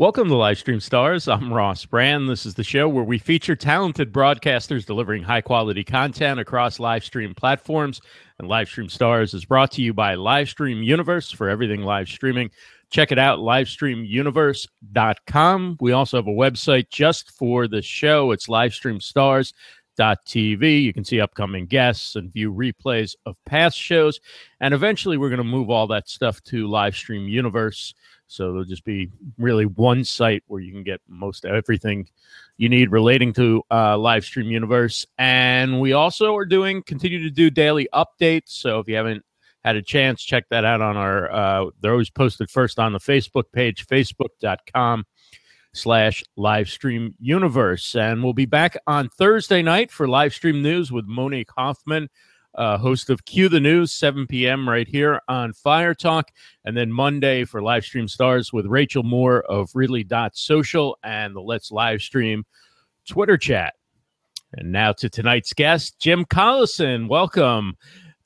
[0.00, 1.28] Welcome to Livestream Stars.
[1.28, 2.26] I'm Ross Brand.
[2.26, 7.36] This is the show where we feature talented broadcasters delivering high quality content across Livestream
[7.36, 8.00] platforms.
[8.38, 12.50] And Livestream Stars is brought to you by Livestream Universe for everything live streaming.
[12.88, 15.76] Check it out, livestreamuniverse.com.
[15.82, 18.30] We also have a website just for the show.
[18.30, 18.48] It's
[19.98, 20.82] livestreamstars.tv.
[20.82, 24.20] You can see upcoming guests and view replays of past shows.
[24.60, 27.94] And eventually, we're going to move all that stuff to Livestream Universe.
[28.26, 32.08] So there'll just be really one site where you can get most everything
[32.58, 35.04] you need relating to uh, Livestream Universe.
[35.18, 38.50] And we also are doing continue to do daily updates.
[38.50, 39.24] So if you haven't
[39.64, 41.30] had a chance, check that out on our.
[41.30, 45.04] Uh, they're always posted first on the Facebook page, facebook.com
[45.72, 51.50] slash livestream universe and we'll be back on thursday night for livestream news with monique
[51.56, 52.08] hoffman
[52.54, 54.68] uh, host of Cue the News, 7 p.m.
[54.68, 56.30] right here on Fire Talk.
[56.64, 61.34] And then Monday for Live Stream Stars with Rachel Moore of Really Dot Social and
[61.34, 62.44] the Let's Live Stream
[63.08, 63.74] Twitter chat.
[64.52, 67.08] And now to tonight's guest, Jim Collison.
[67.08, 67.76] Welcome.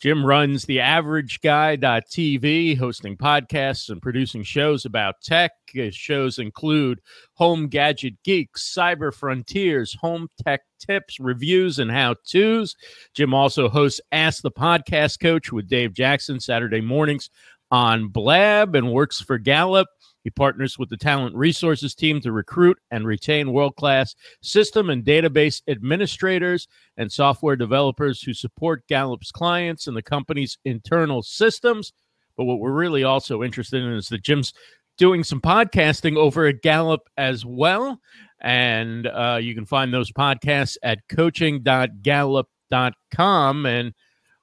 [0.04, 5.52] Jim runs the Average Guy.tv, hosting podcasts and producing shows about tech.
[5.72, 7.00] His shows include
[7.36, 12.76] Home Gadget Geeks, Cyber Frontiers, Home Tech Tips, Reviews, and How To's.
[13.14, 17.30] Jim also hosts Ask the Podcast Coach with Dave Jackson Saturday mornings
[17.70, 19.88] on Blab and works for Gallup.
[20.24, 25.04] He partners with the talent resources team to recruit and retain world class system and
[25.04, 31.92] database administrators and software developers who support Gallup's clients and the company's internal systems.
[32.36, 34.54] But what we're really also interested in is that Jim's
[34.96, 38.00] doing some podcasting over at Gallup as well.
[38.40, 43.66] And uh, you can find those podcasts at coaching.gallup.com.
[43.66, 43.92] And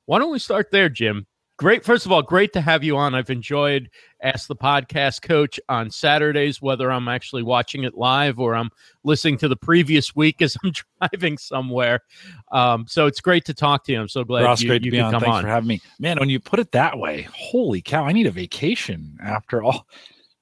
[0.05, 1.25] why don't we start there, Jim?
[1.61, 1.85] Great.
[1.85, 3.13] First of all, great to have you on.
[3.13, 3.91] I've enjoyed
[4.23, 8.71] Ask the Podcast Coach on Saturdays, whether I'm actually watching it live or I'm
[9.03, 11.99] listening to the previous week as I'm driving somewhere.
[12.51, 14.01] Um, so it's great to talk to you.
[14.01, 15.11] I'm so glad Ross, you, great you to be on.
[15.11, 15.43] Thanks on.
[15.43, 15.81] for having me.
[15.99, 19.85] Man, when you put it that way, holy cow, I need a vacation after all.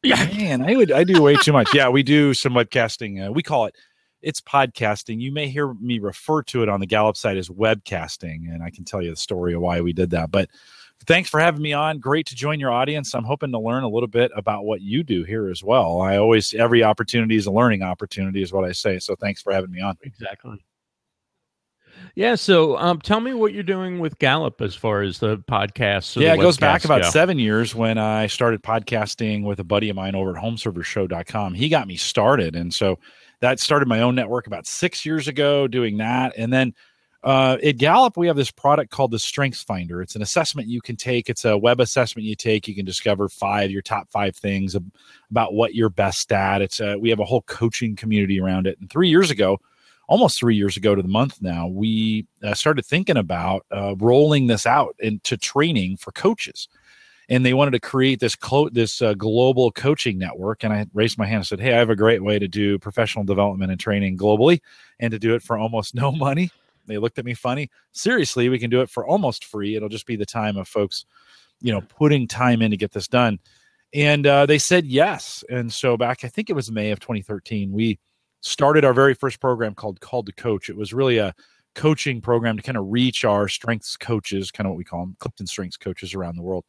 [0.01, 0.25] Yeah.
[0.37, 1.73] Man, I would I do way too much.
[1.73, 3.27] Yeah, we do some webcasting.
[3.27, 3.75] Uh, we call it
[4.21, 5.19] it's podcasting.
[5.19, 8.69] You may hear me refer to it on the Gallup site as webcasting, and I
[8.69, 10.31] can tell you the story of why we did that.
[10.31, 10.49] But
[11.05, 11.99] thanks for having me on.
[11.99, 13.13] Great to join your audience.
[13.13, 16.01] I'm hoping to learn a little bit about what you do here as well.
[16.01, 18.99] I always every opportunity is a learning opportunity, is what I say.
[18.99, 19.97] So thanks for having me on.
[20.03, 20.63] Exactly.
[22.15, 22.35] Yeah.
[22.35, 26.19] So um, tell me what you're doing with Gallup as far as the podcast.
[26.19, 27.09] yeah, the it goes back about go.
[27.09, 31.53] seven years when I started podcasting with a buddy of mine over at homeservershow.com.
[31.53, 32.55] He got me started.
[32.55, 32.99] And so
[33.41, 36.33] that started my own network about six years ago doing that.
[36.37, 36.73] And then
[37.21, 40.01] uh, at Gallup, we have this product called the Strengths Finder.
[40.01, 41.29] It's an assessment you can take.
[41.29, 42.67] It's a web assessment you take.
[42.67, 44.91] You can discover five your top five things ab-
[45.29, 46.61] about what you're best at.
[46.61, 48.79] It's a, we have a whole coaching community around it.
[48.79, 49.59] And three years ago,
[50.07, 54.47] almost three years ago to the month now, we uh, started thinking about uh, rolling
[54.47, 56.69] this out into training for coaches.
[57.27, 60.63] And they wanted to create this clo- this uh, global coaching network.
[60.63, 62.79] And I raised my hand and said, "Hey, I have a great way to do
[62.79, 64.61] professional development and training globally,
[64.99, 66.49] and to do it for almost no money."
[66.89, 67.69] They looked at me funny.
[67.91, 69.75] Seriously, we can do it for almost free.
[69.75, 71.05] It'll just be the time of folks,
[71.61, 73.39] you know, putting time in to get this done.
[73.93, 75.43] And uh, they said yes.
[75.49, 77.99] And so back, I think it was May of 2013, we
[78.41, 80.69] started our very first program called Called to Coach.
[80.69, 81.33] It was really a
[81.75, 85.15] coaching program to kind of reach our strengths coaches, kind of what we call them,
[85.19, 86.65] Clifton strengths coaches around the world.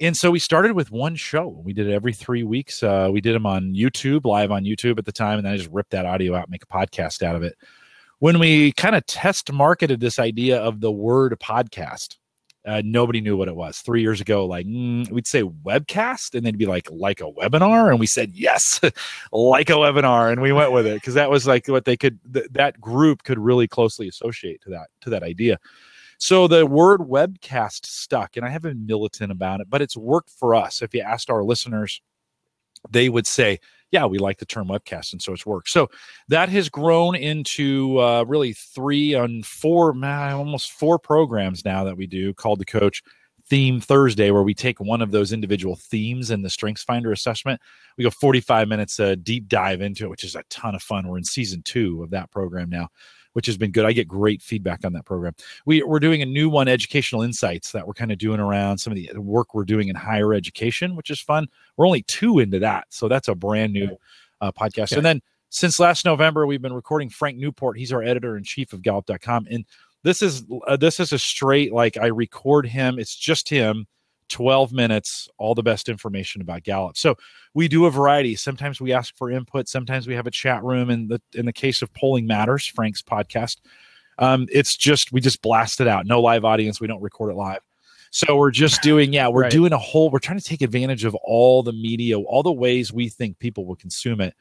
[0.00, 1.60] And so we started with one show.
[1.64, 2.82] We did it every three weeks.
[2.82, 5.56] Uh, we did them on YouTube, live on YouTube at the time, and then I
[5.56, 7.56] just ripped that audio out, and make a podcast out of it.
[8.24, 12.16] When we kind of test marketed this idea of the word podcast,
[12.64, 13.80] uh, nobody knew what it was.
[13.80, 17.90] Three years ago, like mm, we'd say webcast, and they'd be like, like a webinar,
[17.90, 18.80] and we said yes,
[19.32, 22.18] like a webinar, and we went with it because that was like what they could.
[22.32, 25.58] Th- that group could really closely associate to that to that idea.
[26.16, 30.30] So the word webcast stuck, and I have been militant about it, but it's worked
[30.30, 30.80] for us.
[30.80, 32.00] If you asked our listeners,
[32.90, 33.60] they would say,
[33.90, 35.68] "Yeah, we like the term webcast," and so it's worked.
[35.68, 35.88] So
[36.28, 42.06] that has grown into uh, really three and four, almost four programs now that we
[42.06, 43.02] do called the Coach
[43.48, 47.60] Theme Thursday, where we take one of those individual themes in the Strengths Finder assessment.
[47.98, 51.06] We go 45 minutes uh, deep dive into it, which is a ton of fun.
[51.06, 52.88] We're in season two of that program now
[53.34, 53.84] which has been good.
[53.84, 55.34] I get great feedback on that program.
[55.66, 58.92] We, we're doing a new one, Educational Insights, that we're kind of doing around some
[58.92, 61.46] of the work we're doing in higher education, which is fun.
[61.76, 62.86] We're only two into that.
[62.88, 63.98] So that's a brand new
[64.40, 64.96] uh, podcast.
[64.96, 65.20] And then
[65.50, 67.78] since last November, we've been recording Frank Newport.
[67.78, 69.46] He's our editor in chief of Gallup.com.
[69.50, 69.64] And
[70.02, 72.98] this is uh, this is a straight like I record him.
[72.98, 73.86] It's just him
[74.28, 76.96] 12 minutes, all the best information about Gallup.
[76.96, 77.16] So
[77.54, 78.34] we do a variety.
[78.36, 79.68] Sometimes we ask for input.
[79.68, 80.90] Sometimes we have a chat room.
[80.90, 83.58] In the in the case of Polling Matters, Frank's podcast,
[84.18, 86.06] um, it's just we just blast it out.
[86.06, 86.80] No live audience.
[86.80, 87.60] We don't record it live.
[88.10, 89.50] So we're just doing, yeah, we're right.
[89.50, 90.10] doing a whole.
[90.10, 93.66] We're trying to take advantage of all the media, all the ways we think people
[93.66, 94.34] will consume it.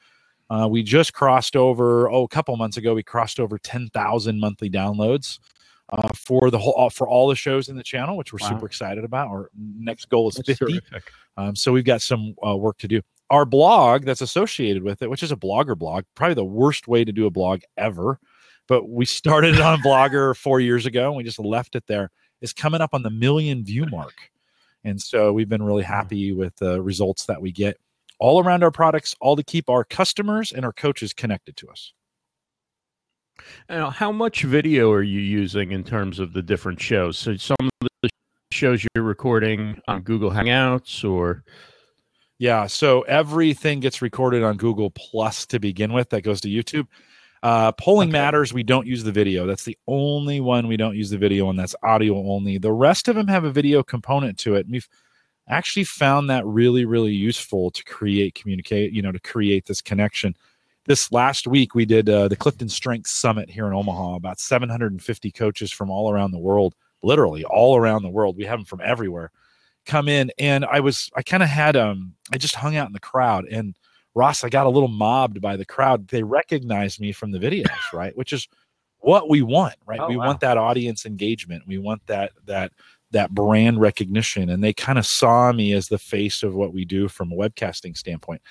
[0.50, 2.10] Uh, we just crossed over.
[2.10, 5.40] Oh, a couple months ago, we crossed over ten thousand monthly downloads
[5.90, 8.50] uh, for the whole for all the shows in the channel, which we're wow.
[8.50, 9.28] super excited about.
[9.28, 10.80] Our next goal is that's fifty.
[11.38, 13.02] Um, so we've got some uh, work to do.
[13.30, 17.04] Our blog that's associated with it, which is a blogger blog, probably the worst way
[17.04, 18.20] to do a blog ever.
[18.68, 22.12] But we started it on Blogger four years ago, and we just left it there.
[22.42, 24.14] It's coming up on the million view mark,
[24.84, 27.78] and so we've been really happy with the results that we get
[28.20, 31.94] all around our products, all to keep our customers and our coaches connected to us.
[33.70, 37.18] Now, how much video are you using in terms of the different shows?
[37.18, 38.10] So some of the
[38.52, 41.44] shows you're recording on Google Hangouts or
[42.40, 46.88] yeah, so everything gets recorded on Google Plus to begin with that goes to YouTube.
[47.42, 48.20] Uh, polling okay.
[48.20, 48.54] matters.
[48.54, 49.46] We don't use the video.
[49.46, 52.58] That's the only one we don't use the video and That's audio only.
[52.58, 54.66] The rest of them have a video component to it.
[54.66, 54.88] And we've
[55.48, 58.94] actually found that really, really useful to create communicate.
[58.94, 60.36] You know, to create this connection
[60.86, 64.16] this last week we did uh, the Clifton Strength Summit here in Omaha.
[64.16, 68.38] About 750 coaches from all around the world, literally all around the world.
[68.38, 69.32] We have them from everywhere
[69.86, 72.94] come in, and I was I kind of had um I just hung out in
[72.94, 73.76] the crowd, and
[74.16, 76.08] Ross I got a little mobbed by the crowd.
[76.08, 78.16] They recognized me from the videos, right?
[78.16, 78.48] Which is
[79.00, 80.00] what we want, right?
[80.00, 80.28] Oh, we wow.
[80.28, 81.64] want that audience engagement.
[81.68, 82.72] We want that that
[83.12, 86.86] that brand recognition, and they kind of saw me as the face of what we
[86.86, 88.42] do from a webcasting standpoint.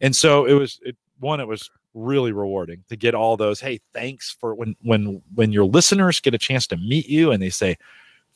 [0.00, 1.40] And so it was it, one.
[1.40, 5.64] It was really rewarding to get all those hey thanks for when when when your
[5.64, 7.76] listeners get a chance to meet you and they say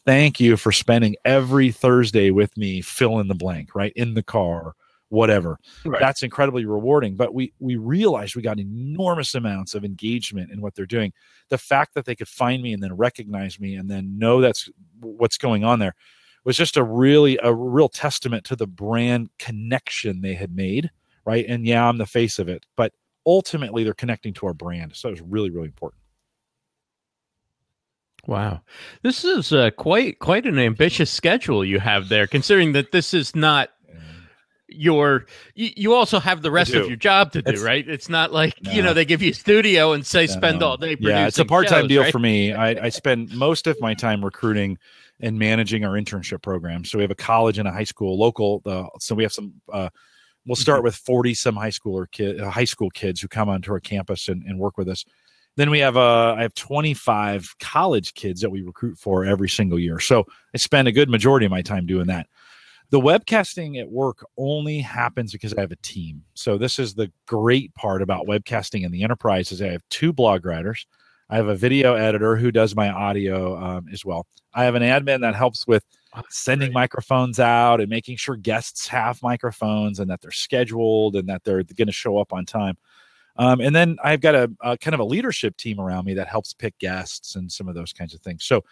[0.05, 4.23] thank you for spending every thursday with me fill in the blank right in the
[4.23, 4.75] car
[5.08, 5.58] whatever.
[5.85, 6.00] Right.
[6.00, 10.75] that's incredibly rewarding but we we realized we got enormous amounts of engagement in what
[10.75, 11.12] they're doing.
[11.49, 14.69] The fact that they could find me and then recognize me and then know that's
[15.00, 15.94] what's going on there
[16.44, 20.91] was just a really a real testament to the brand connection they had made
[21.25, 21.47] right?
[21.49, 22.93] And yeah i'm the face of it but
[23.26, 24.94] ultimately they're connecting to our brand.
[24.94, 26.00] So it's really, really important.
[28.26, 28.62] Wow,
[29.02, 32.26] this is uh, quite quite an ambitious schedule you have there.
[32.26, 33.70] Considering that this is not
[34.69, 37.88] your, you, you also have the rest of your job to do, it's, right?
[37.88, 38.73] It's not like no.
[38.73, 40.96] you know they give you a studio and say spend all day.
[40.99, 42.12] Yeah, it's a part time deal right?
[42.12, 42.52] for me.
[42.52, 44.78] I, I spend most of my time recruiting
[45.20, 46.84] and managing our internship program.
[46.84, 48.61] So we have a college and a high school local.
[48.67, 49.88] Uh, so we have some uh,
[50.47, 50.85] We'll start mm-hmm.
[50.85, 54.29] with 40 some high schooler kid, uh, high school kids who come onto our campus
[54.29, 55.05] and, and work with us.
[55.57, 59.79] Then we have uh, I have 25 college kids that we recruit for every single
[59.79, 59.99] year.
[59.99, 62.27] So I spend a good majority of my time doing that.
[62.91, 66.23] The webcasting at work only happens because I have a team.
[66.35, 70.13] So this is the great part about webcasting in the enterprise is I have two
[70.13, 70.87] blog writers.
[71.28, 74.26] I have a video editor who does my audio um, as well.
[74.55, 75.84] I have an admin that helps with
[76.31, 81.44] sending microphones out and making sure guests have microphones and that they're scheduled and that
[81.44, 82.76] they're going to show up on time.
[83.37, 86.28] Um, and then I've got a, a, kind of a leadership team around me that
[86.28, 88.44] helps pick guests and some of those kinds of things.
[88.44, 88.64] So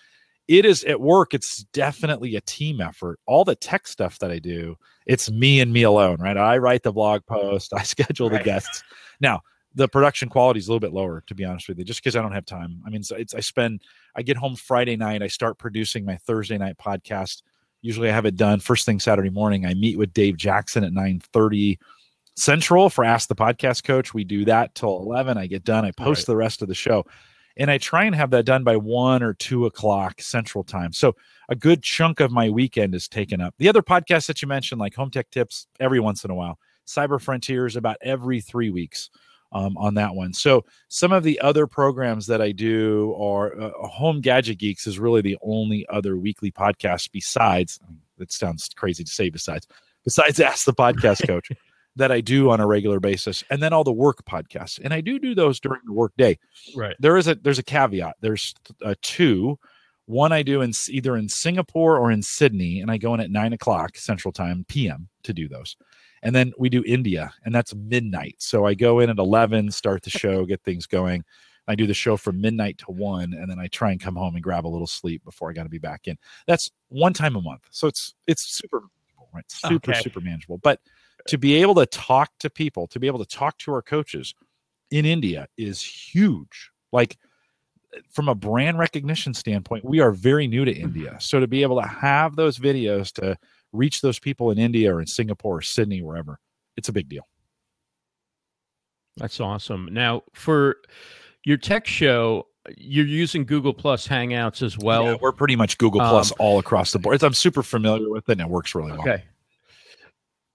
[0.48, 3.18] it is at work, it's definitely a team effort.
[3.26, 6.36] All the tech stuff that I do, it's me and me alone, right?
[6.36, 8.38] I write the blog post, I schedule right.
[8.38, 8.82] the guests.
[9.20, 9.40] Now,
[9.75, 12.16] the production quality is a little bit lower, to be honest with you, just because
[12.16, 12.81] I don't have time.
[12.87, 13.83] I mean, it's I spend
[14.14, 17.43] I get home Friday night, I start producing my Thursday night podcast.
[17.83, 19.66] Usually, I have it done first thing Saturday morning.
[19.66, 21.78] I meet with Dave Jackson at nine thirty
[22.37, 24.14] Central for Ask the Podcast Coach.
[24.14, 25.37] We do that till eleven.
[25.37, 25.85] I get done.
[25.85, 26.26] I post right.
[26.26, 27.04] the rest of the show,
[27.57, 30.93] and I try and have that done by one or two o'clock Central Time.
[30.93, 31.16] So
[31.49, 33.54] a good chunk of my weekend is taken up.
[33.59, 36.59] The other podcasts that you mentioned, like Home Tech Tips, every once in a while.
[36.87, 39.09] Cyber Frontiers about every three weeks
[39.54, 40.32] um, on that one.
[40.32, 44.99] So some of the other programs that I do are uh, Home Gadget Geeks is
[44.99, 47.80] really the only other weekly podcast besides.
[48.18, 49.66] It sounds crazy to say besides
[50.04, 51.50] besides Ask the Podcast Coach
[51.96, 55.00] that I do on a regular basis, and then all the work podcasts, and I
[55.00, 56.38] do do those during the work day.
[56.76, 56.96] Right.
[56.99, 58.16] There is a there's a caveat.
[58.20, 59.58] There's uh, two.
[60.06, 63.30] One I do in either in Singapore or in Sydney, and I go in at
[63.30, 65.76] nine o'clock Central Time PM to do those
[66.25, 68.37] and then we do India, and that's midnight.
[68.38, 71.23] So I go in at eleven, start the show, get things going.
[71.69, 74.35] I do the show from midnight to one, and then I try and come home
[74.35, 76.19] and grab a little sleep before I got to be back in.
[76.47, 78.83] That's one time a month, so it's it's super
[79.33, 80.00] right, super okay.
[80.02, 80.59] super manageable.
[80.59, 80.81] But
[81.28, 84.35] to be able to talk to people, to be able to talk to our coaches
[84.90, 86.71] in India is huge.
[86.93, 87.16] Like
[88.11, 90.85] from a brand recognition standpoint, we are very new to mm-hmm.
[90.85, 91.16] India.
[91.21, 93.37] So to be able to have those videos to
[93.75, 96.38] reach those people in India or in Singapore or Sydney, wherever.
[96.76, 97.26] It's a big deal.
[99.16, 99.88] That's awesome.
[99.93, 100.76] Now, for
[101.45, 105.04] your tech show, you're using Google Plus Hangouts as well.
[105.04, 107.23] Yeah, we're pretty much Google Plus um, all across the board.
[107.23, 109.02] I'm super familiar with it and it works really well.
[109.02, 109.25] Okay.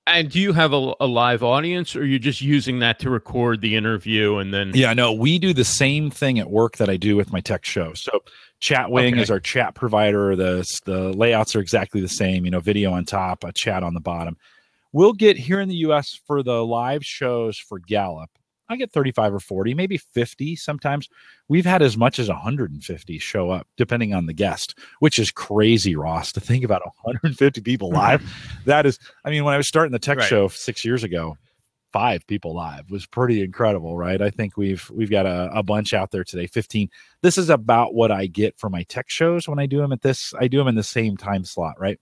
[0.07, 3.61] And do you have a, a, live audience, or you're just using that to record
[3.61, 4.71] the interview and then?
[4.73, 7.63] Yeah, no, we do the same thing at work that I do with my tech
[7.63, 7.93] show.
[7.93, 8.23] So,
[8.61, 9.21] Chatwing okay.
[9.21, 10.35] is our chat provider.
[10.35, 12.45] The the layouts are exactly the same.
[12.45, 14.37] You know, video on top, a chat on the bottom.
[14.91, 16.19] We'll get here in the U.S.
[16.25, 18.29] for the live shows for Gallup.
[18.71, 21.09] I get 35 or 40, maybe 50 sometimes.
[21.47, 25.95] We've had as much as 150 show up, depending on the guest, which is crazy,
[25.95, 28.23] Ross, to think about 150 people live.
[28.65, 30.27] that is, I mean, when I was starting the tech right.
[30.27, 31.35] show six years ago,
[31.91, 34.21] five people live was pretty incredible, right?
[34.21, 36.89] I think we've we've got a, a bunch out there today, 15.
[37.21, 40.01] This is about what I get for my tech shows when I do them at
[40.01, 40.33] this.
[40.39, 41.99] I do them in the same time slot, right?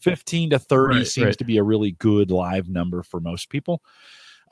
[0.00, 1.38] 15 to 30 right, seems right.
[1.38, 3.82] to be a really good live number for most people.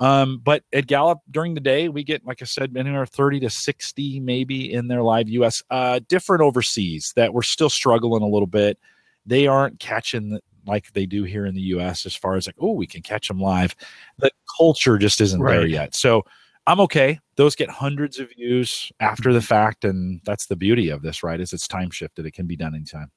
[0.01, 3.51] Um, but at Gallup during the day, we get, like I said, anywhere 30 to
[3.51, 5.63] 60 maybe in their live US.
[5.71, 8.79] Uh, different overseas that we're still struggling a little bit.
[9.27, 12.73] They aren't catching like they do here in the US as far as like, oh,
[12.73, 13.75] we can catch them live.
[14.19, 15.57] The culture just isn't right.
[15.57, 15.95] there yet.
[15.95, 16.25] So
[16.67, 17.21] I'm okay.
[17.37, 19.85] Those get hundreds of views after the fact.
[19.85, 21.41] And that's the beauty of this, right?
[21.41, 22.27] Is it's time shifted.
[22.27, 23.11] It can be done anytime.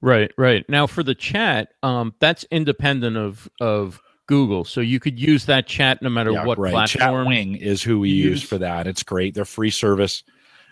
[0.00, 0.64] Right, right.
[0.68, 4.64] Now for the chat, um, that's independent of of Google.
[4.64, 6.70] So you could use that chat no matter yeah, what right.
[6.70, 7.26] platform.
[7.26, 8.40] Chatwing is who we use.
[8.40, 8.86] use for that.
[8.86, 9.34] It's great.
[9.34, 10.22] They're free service.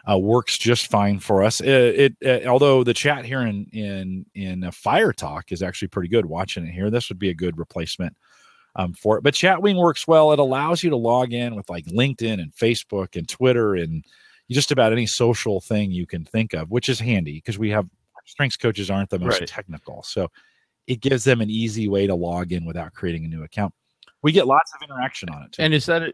[0.08, 1.60] Uh, works just fine for us.
[1.60, 5.88] It, it, uh, although the chat here in in in uh, Fire Talk is actually
[5.88, 6.26] pretty good.
[6.26, 8.16] Watching it here, this would be a good replacement
[8.76, 9.22] um, for it.
[9.22, 10.32] But Chatwing works well.
[10.32, 14.04] It allows you to log in with like LinkedIn and Facebook and Twitter and
[14.50, 17.88] just about any social thing you can think of, which is handy because we have
[18.26, 19.48] strengths coaches aren't the most right.
[19.48, 20.02] technical.
[20.02, 20.28] So
[20.86, 23.74] it gives them an easy way to log in without creating a new account.
[24.22, 25.52] We get lots of interaction on it.
[25.52, 25.62] Too.
[25.62, 26.12] And is that a,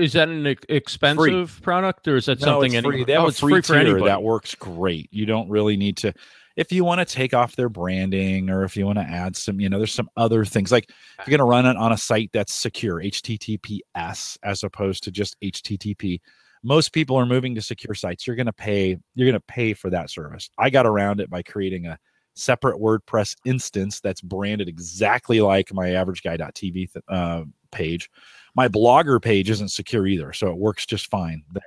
[0.00, 1.62] is that an expensive free.
[1.62, 3.04] product or is that no, something it's free?
[3.04, 5.08] They have oh, a free, free tier that works great.
[5.12, 6.14] You don't really need to
[6.56, 9.60] if you want to take off their branding or if you want to add some,
[9.60, 11.96] you know, there's some other things like if you're going to run it on a
[11.96, 16.20] site that's secure, HTTPS as opposed to just HTTP.
[16.62, 18.26] Most people are moving to secure sites.
[18.26, 18.98] You're going to pay.
[19.14, 20.50] You're going to pay for that service.
[20.58, 21.98] I got around it by creating a
[22.34, 28.10] separate WordPress instance that's branded exactly like my average guy.tv uh, page.
[28.54, 31.62] My blogger page isn't secure either, so it works just fine there.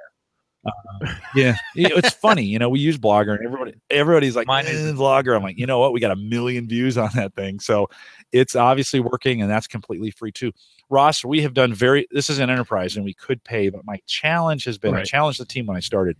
[0.66, 2.70] Uh, yeah, it's funny, you know.
[2.70, 5.92] We use Blogger, and everybody, everybody's like, "Mine is Blogger." I'm like, you know what?
[5.92, 7.90] We got a million views on that thing, so
[8.32, 10.54] it's obviously working, and that's completely free too.
[10.90, 12.08] Ross, we have done very.
[12.12, 14.94] This is an enterprise, and we could pay, but my challenge has been.
[14.94, 15.02] Right.
[15.02, 16.16] I challenged the team when I started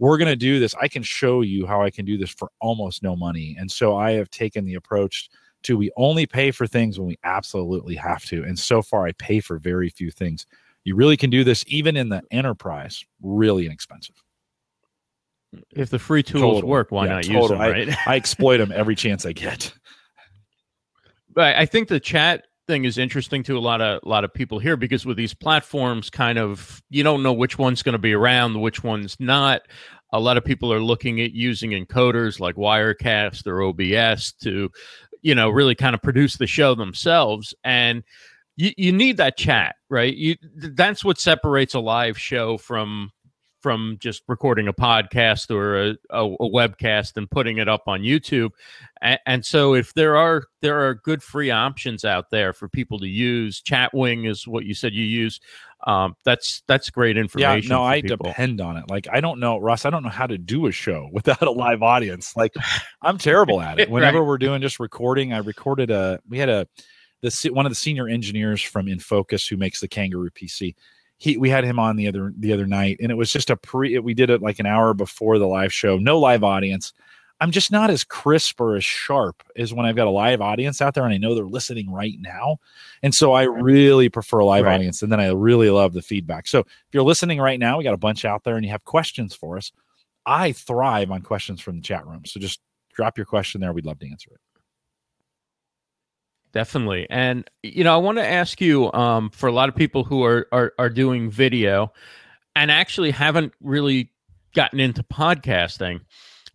[0.00, 0.74] we're going to do this.
[0.80, 3.54] I can show you how I can do this for almost no money.
[3.60, 5.28] And so I have taken the approach
[5.64, 8.44] to we only pay for things when we absolutely have to.
[8.44, 10.46] And so far, I pay for very few things.
[10.84, 14.16] You really can do this even in the enterprise, really inexpensive.
[15.72, 16.68] If the free tools total.
[16.68, 17.40] work, why yeah, not total.
[17.40, 17.58] use them?
[17.58, 17.88] Right?
[18.06, 19.72] I, I exploit them every chance I get.
[21.32, 24.32] But I think the chat thing is interesting to a lot of a lot of
[24.32, 27.98] people here because with these platforms kind of you don't know which one's going to
[27.98, 29.62] be around which one's not
[30.12, 34.70] a lot of people are looking at using encoders like wirecast or obs to
[35.22, 37.54] you know really kind of produce the show themselves.
[37.64, 38.02] And
[38.56, 40.16] you, you need that chat right?
[40.16, 43.10] You that's what separates a live show from
[43.60, 48.00] from just recording a podcast or a, a, a webcast and putting it up on
[48.00, 48.50] YouTube.
[49.02, 52.98] And, and, so if there are there are good free options out there for people
[53.00, 55.40] to use, Chatwing is what you said you use.
[55.86, 57.70] Um, that's that's great information.
[57.70, 58.26] Yeah, no, I people.
[58.26, 58.84] depend on it.
[58.90, 59.84] Like I don't know, Russ.
[59.84, 62.36] I don't know how to do a show without a live audience.
[62.36, 62.54] Like
[63.02, 63.90] I'm terrible at it.
[63.90, 64.26] Whenever right.
[64.26, 66.20] we're doing just recording, I recorded a.
[66.28, 66.66] We had a
[67.22, 70.74] the one of the senior engineers from InFocus who makes the Kangaroo PC
[71.20, 73.56] he we had him on the other the other night and it was just a
[73.56, 75.98] pre we did it like an hour before the live show.
[75.98, 76.92] No live audience.
[77.42, 80.80] I'm just not as crisp or as sharp as when i've got a live audience
[80.80, 82.56] out there and i know they're listening right now.
[83.02, 84.74] And so i really prefer a live right.
[84.74, 86.48] audience and then i really love the feedback.
[86.48, 88.84] So if you're listening right now we got a bunch out there and you have
[88.84, 89.72] questions for us
[90.24, 92.24] i thrive on questions from the chat room.
[92.24, 92.60] So just
[92.94, 93.72] drop your question there.
[93.74, 94.40] We'd love to answer it
[96.52, 97.06] Definitely.
[97.10, 100.24] And you know, I want to ask you um, for a lot of people who
[100.24, 101.92] are, are are doing video
[102.56, 104.10] and actually haven't really
[104.54, 106.00] gotten into podcasting.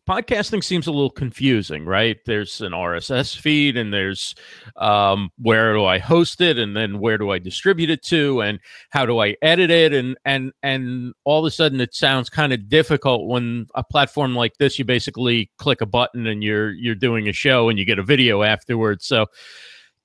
[0.08, 2.18] podcasting seems a little confusing, right?
[2.26, 4.36] There's an RSS feed, and there's
[4.76, 8.60] um, where do I host it, and then where do I distribute it to, and
[8.90, 12.52] how do I edit it, and and and all of a sudden it sounds kind
[12.52, 16.96] of difficult when a platform like this, you basically click a button and you're you're
[16.96, 19.06] doing a show and you get a video afterwards.
[19.06, 19.28] So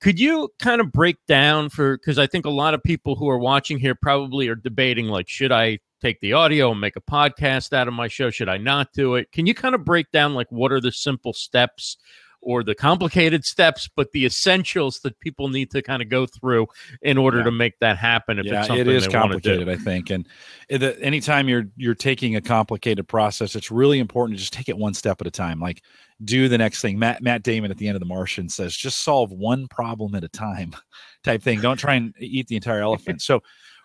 [0.01, 3.29] could you kind of break down for because I think a lot of people who
[3.29, 7.01] are watching here probably are debating like, should I take the audio and make a
[7.01, 8.31] podcast out of my show?
[8.31, 9.31] Should I not do it?
[9.31, 11.97] Can you kind of break down like what are the simple steps
[12.41, 16.67] or the complicated steps, but the essentials that people need to kind of go through
[17.01, 17.43] in order Yeah.
[17.45, 18.39] to make that happen?
[18.39, 20.09] If yeah, it's something it is complicated, I think.
[20.09, 20.27] And
[20.69, 24.77] the- anytime you're you're taking a complicated process, it's really important to just take it
[24.77, 25.59] one step at a time.
[25.59, 25.81] Like
[26.23, 26.99] do the next thing.
[26.99, 30.23] Matt Matt Damon at the end of The Martian says, just solve one problem at
[30.23, 30.75] a time,
[31.23, 31.61] type thing.
[31.61, 33.21] Don't try and eat the entire elephant.
[33.21, 33.41] So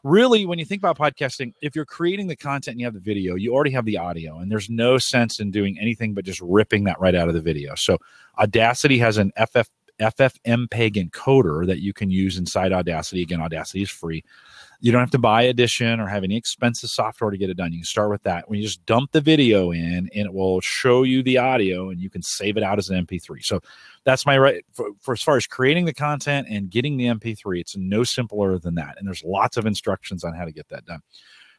[0.06, 3.00] really when you think about podcasting if you're creating the content and you have the
[3.00, 6.40] video you already have the audio and there's no sense in doing anything but just
[6.40, 7.74] ripping that right out of the video.
[7.74, 7.98] So
[8.38, 13.22] audacity has an ff ffmpeg encoder that you can use inside audacity.
[13.22, 14.22] Again audacity is free
[14.80, 17.72] you don't have to buy Audition or have any expensive software to get it done.
[17.72, 18.48] You can start with that.
[18.48, 22.00] When you just dump the video in, and it will show you the audio, and
[22.00, 23.44] you can save it out as an MP3.
[23.44, 23.60] So
[24.04, 27.60] that's my right for, for as far as creating the content and getting the MP3.
[27.60, 28.96] It's no simpler than that.
[28.98, 31.00] And there's lots of instructions on how to get that done.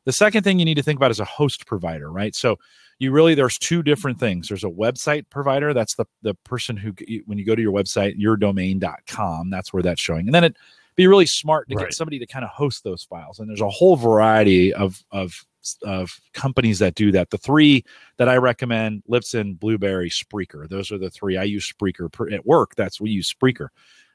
[0.06, 2.34] The second thing you need to think about is a host provider, right?
[2.34, 2.58] So
[3.00, 4.48] you really there's two different things.
[4.48, 5.74] There's a website provider.
[5.74, 6.94] That's the the person who
[7.26, 10.28] when you go to your website, yourdomain.com, that's where that's showing.
[10.28, 10.56] And then it
[10.98, 11.86] be really smart to Right.
[11.86, 13.40] get somebody to kind of host those files.
[13.40, 15.46] And there's a whole variety of of
[15.84, 17.30] of companies that do that.
[17.30, 17.84] The three
[18.18, 20.68] that I recommend: Libsyn, Blubrry, Spreaker.
[20.68, 21.72] Those are the three I use.
[21.72, 22.76] Spreaker per, at work.
[22.76, 23.68] That's we use Spreaker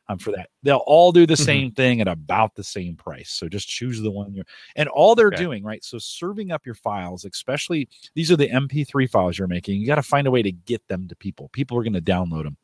[0.09, 0.49] um, for that.
[0.63, 1.45] They'll all do the Mhm.
[1.45, 3.31] same thing at about the same price.
[3.31, 4.47] So just choose the one you're.
[4.77, 5.37] And all they're Okay.
[5.37, 5.85] doing right.
[5.85, 9.81] So serving up your files, especially these are the MP3 files you're making.
[9.81, 11.49] You got to find a way to get them to people.
[11.51, 12.57] People are going to download them.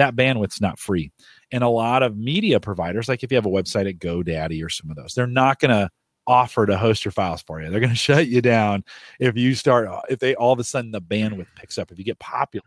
[0.00, 1.12] That bandwidth's not free.
[1.52, 4.70] And a lot of media providers like if you have a website at godaddy or
[4.70, 5.90] some of those they're not going to
[6.26, 7.68] offer to host your files for you.
[7.70, 8.82] They're going to shut you down
[9.18, 12.04] if you start if they all of a sudden the bandwidth picks up if you
[12.04, 12.64] get popular.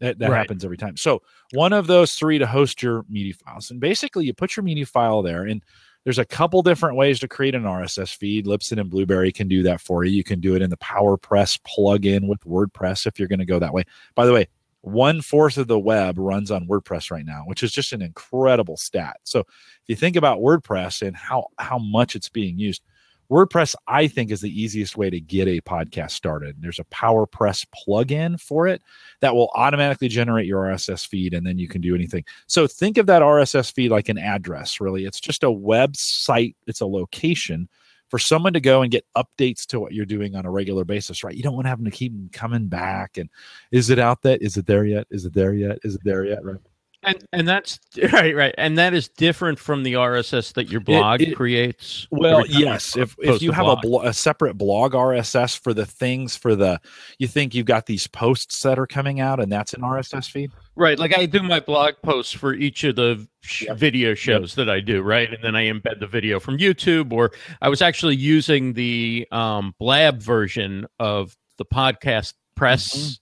[0.00, 0.38] That, that Right.
[0.38, 0.98] happens every time.
[0.98, 3.70] So one of those three to host your media files.
[3.70, 5.62] And basically you put your media file there and
[6.04, 8.44] there's a couple different ways to create an rss feed.
[8.44, 10.12] Libsyn and Blubrry can do that for you.
[10.12, 13.58] You can do it in the powerpress plugin with wordpress if you're going to go
[13.58, 13.84] that way.
[14.14, 14.48] By the way
[14.82, 18.76] one fourth of the web runs on WordPress right now, which is just an incredible
[18.76, 19.18] stat.
[19.24, 19.46] So if
[19.88, 22.82] you think about WordPress and how how much it's being used,
[23.30, 26.56] WordPress I think is the easiest way to get a podcast started.
[26.60, 28.82] There's a PowerPress plugin for it
[29.20, 32.24] that will automatically generate your RSS feed, and then you can do anything.
[32.46, 34.80] So think of that RSS feed like an address.
[34.80, 36.54] Really, it's just a website.
[36.66, 37.68] It's a location
[38.10, 41.24] for someone to go and get updates to what you're doing on a regular basis,
[41.24, 41.34] right?
[41.34, 43.30] You don't want to have them to keep coming back and
[43.70, 44.36] is it out there?
[44.40, 45.06] Is it there yet?
[45.10, 45.78] Is it there yet?
[45.84, 46.44] Is it there yet?
[46.44, 46.56] Right.
[47.02, 47.80] And and that's
[48.12, 52.06] right, right, and that is different from the RSS that your blog it- creates.
[52.10, 52.94] Well, every time you yes.
[52.96, 53.78] If if you a have blog.
[53.78, 56.78] a, blo- a separate blog RSS for the things for the,
[57.18, 60.50] you think you've got these posts that are coming out, and that's an RSS feed.
[60.80, 63.76] Right, like I do my blog posts for each of the sh- Yep.
[63.76, 65.30] video shows that I do, right?
[65.30, 69.74] And then I embed the video from YouTube or I was actually using the um
[69.78, 73.20] Blab version of the podcast press.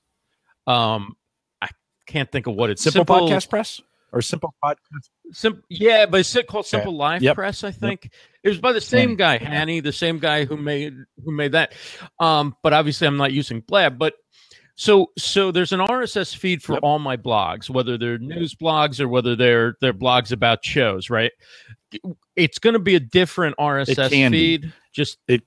[0.69, 1.17] Um
[1.61, 1.69] I
[2.07, 3.81] can't think of what it's Simple, Podcast Press
[4.13, 5.09] or Simple Podcast.
[5.33, 6.69] Sim- yeah, but it's called Okay.
[6.69, 7.35] Simple Live Yep.
[7.35, 8.09] Press, I think.
[8.45, 10.95] It was by the same guy, Hani, the same guy who made
[11.25, 11.73] who made that.
[12.21, 14.15] Um, but obviously I'm not using Blab, but
[14.81, 16.83] so so there's an RSS feed for Yep.
[16.85, 21.33] all my blogs, whether they're news blogs or whether they're they're blogs about shows, right?
[22.37, 24.59] It's going to be a different RSS can be.
[24.59, 24.73] feed.
[24.93, 25.43] Just It-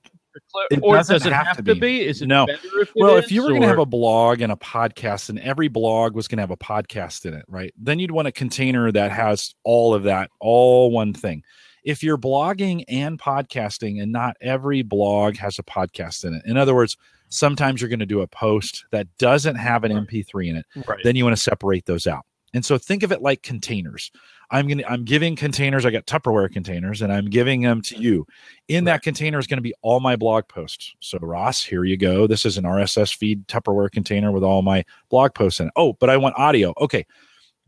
[0.70, 1.80] it or doesn't does it have have, to to be.
[1.80, 2.00] be?
[2.06, 2.46] Is it No.
[2.48, 5.38] if it Well, if you were going to have a blog and a podcast, and
[5.38, 7.72] every blog was going to have a podcast in it, right?
[7.78, 11.42] Then you'd want a container that has all of that, all one thing.
[11.84, 16.42] If you're blogging and podcasting, and not every blog has a podcast in it.
[16.46, 16.96] In other words,
[17.32, 20.66] sometimes you're going to do a post that doesn't have an MP3 in it.
[20.86, 21.00] right.
[21.02, 22.24] Then you want to separate those out.
[22.54, 24.10] And so think of it like containers.
[24.50, 27.96] I'm going to I'm giving containers, I got Tupperware containers and I'm giving them to
[27.96, 28.26] you.
[28.68, 30.94] In that container is going to be all my blog posts.
[31.00, 32.26] So Ross, here you go.
[32.26, 35.72] This is an RSS feed Tupperware container with all my blog posts in it.
[35.76, 36.74] Oh, but I want audio.
[36.78, 37.06] Okay.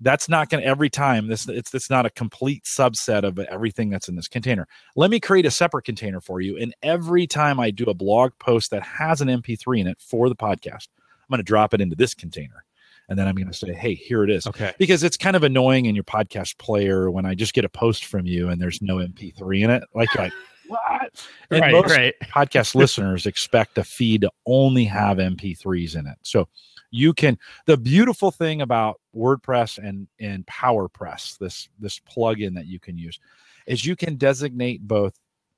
[0.01, 3.91] That's not going to every time this it's it's not a complete subset of everything
[3.91, 4.67] that's in this container.
[4.97, 8.33] Let me create a separate container for you and every time I do a blog
[8.39, 10.89] post that has an MP3 in it for the podcast,
[11.25, 12.65] I'm going to drop it into this container.
[13.09, 14.73] And then I'm going to say, "Hey, here it is." okay.
[14.79, 18.07] because it's kind of annoying in your podcast player when I just get a post
[18.07, 19.85] from you and there's no MP3 in it.
[19.95, 20.33] Like, like
[20.69, 21.27] what?
[21.51, 22.15] And Right, most right.
[22.23, 26.17] podcast listeners expect a feed to only have MP3s in it.
[26.23, 26.49] So
[26.95, 32.79] you can the beautiful thing about WordPress and and PowerPress, this this plugin that you
[32.79, 33.19] can use,
[33.67, 35.15] is you can designate both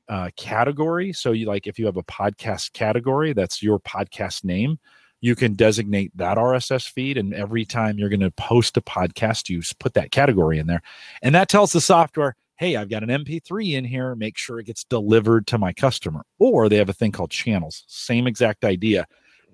[0.09, 1.12] uh, category.
[1.12, 4.79] So you like if you have a podcast category, that's your podcast name.
[5.20, 9.51] You can designate that RSS feed, and every time you're going to post a podcast,
[9.51, 10.83] you put that category in there,
[11.22, 14.14] and that tells the software, "Hey, I've got an MP3 in here.
[14.14, 17.85] Make sure it gets delivered to my customer." Or they have a thing called channels.
[17.88, 19.07] Same exact idea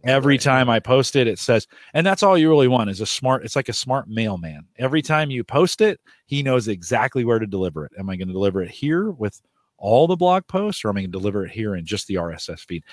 [0.04, 3.06] every time i post it it says and that's all you really want is a
[3.06, 4.66] smart it's like a smart mailman.
[4.78, 7.92] Every time you post it he knows exactly where to deliver it.
[7.98, 9.40] Am i going to deliver it here with
[9.78, 12.14] all the blog posts or am i going to deliver it here in just the
[12.14, 12.84] rss feed?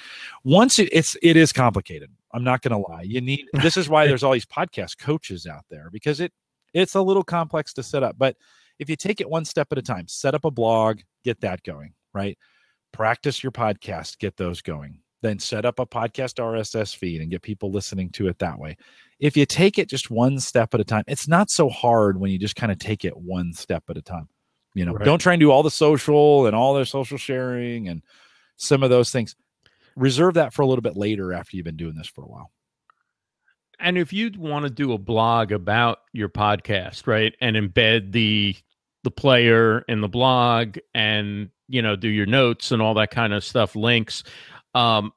[0.43, 3.01] Once it, it's it is complicated i'm not going to lie.
[3.01, 6.31] You need this is why there's all these podcast coaches out there because it
[6.73, 8.35] it's a little complex to set up but
[8.77, 11.63] if you take it one step at a time set up a blog get that
[11.63, 12.37] going right?
[12.91, 17.41] Practice your podcast get those going then set up a podcast RSS feed and get
[17.41, 18.77] people listening to it that way.
[19.19, 22.31] If you take it just one step at a time, it's not so hard when
[22.31, 24.29] you just kind of take it one step at a time.
[24.75, 25.03] You know, right.
[25.03, 28.01] don't try and do all the social and all their social sharing and
[28.55, 29.35] some of those things.
[29.95, 32.51] Reserve that for a little bit later after you've been doing this for a while.
[33.79, 38.55] And if you want to do a blog about your podcast, right, and embed the
[39.03, 43.33] the player in the blog and you know do your notes and all that kind
[43.33, 44.23] of stuff links
[44.75, 45.13] um,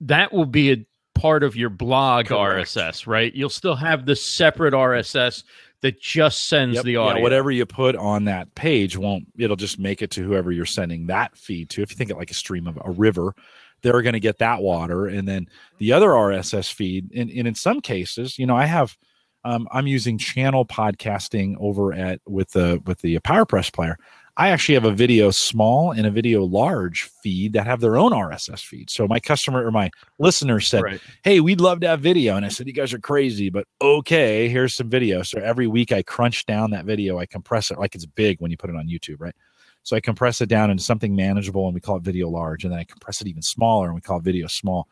[0.00, 2.68] that will be a part of your blog Correct.
[2.68, 3.34] RSS, right?
[3.34, 5.44] You'll still have the separate RSS
[5.82, 7.18] that just sends yep, the audio.
[7.18, 10.66] Yeah, whatever you put on that page won't it'll just make it to whoever you're
[10.66, 11.82] sending that feed to.
[11.82, 13.34] If you think it like a stream of a river,
[13.82, 17.12] they're going to get that water, and then the other RSS feed.
[17.14, 18.96] And, and in some cases, you know, I have.
[19.44, 23.96] Um, I'm using channel podcasting over at with the with the PowerPress player.
[24.38, 28.12] I actually have a video small and a video large feed that have their own
[28.12, 28.90] RSS feed.
[28.90, 31.00] So my customer or my listener said, right.
[31.24, 32.36] Hey, we'd love to have video.
[32.36, 35.22] And I said, You guys are crazy, but okay, here's some video.
[35.22, 38.50] So every week I crunch down that video, I compress it like it's big when
[38.50, 39.34] you put it on YouTube, right?
[39.82, 42.64] So I compress it down into something manageable and we call it video large.
[42.64, 44.88] And then I compress it even smaller and we call it video small.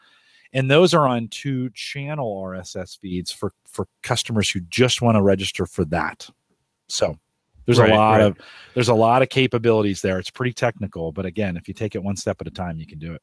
[0.55, 5.23] And those are on two channel RSS feeds for for customers who just want to
[5.23, 6.31] register for that.
[6.89, 7.19] So
[7.67, 8.23] there's right, a lot right.
[8.23, 8.39] of
[8.75, 10.19] there's a lot of capabilities there.
[10.19, 12.87] It's pretty technical, but again, if you take it one step at a time, you
[12.87, 13.23] can do it.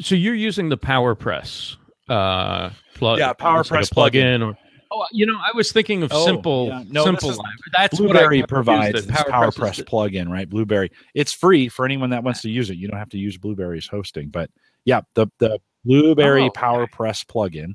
[0.00, 1.76] So you're using the PowerPress
[2.08, 4.58] uh plug yeah, PowerPress like plugin or
[4.96, 6.84] Oh, you know, I was thinking of oh, simple, yeah.
[6.88, 7.30] no, simple.
[7.30, 7.40] Is,
[7.76, 10.48] that's Blubrry what provides this PowerPress, PowerPress plugin, right?
[10.48, 10.90] Blubrry.
[11.14, 12.76] It's free for anyone that wants to use it.
[12.76, 14.50] You don't have to use Blubrry's hosting, but
[14.84, 16.60] yeah, the the Blubrry oh, okay.
[16.60, 17.74] PowerPress plugin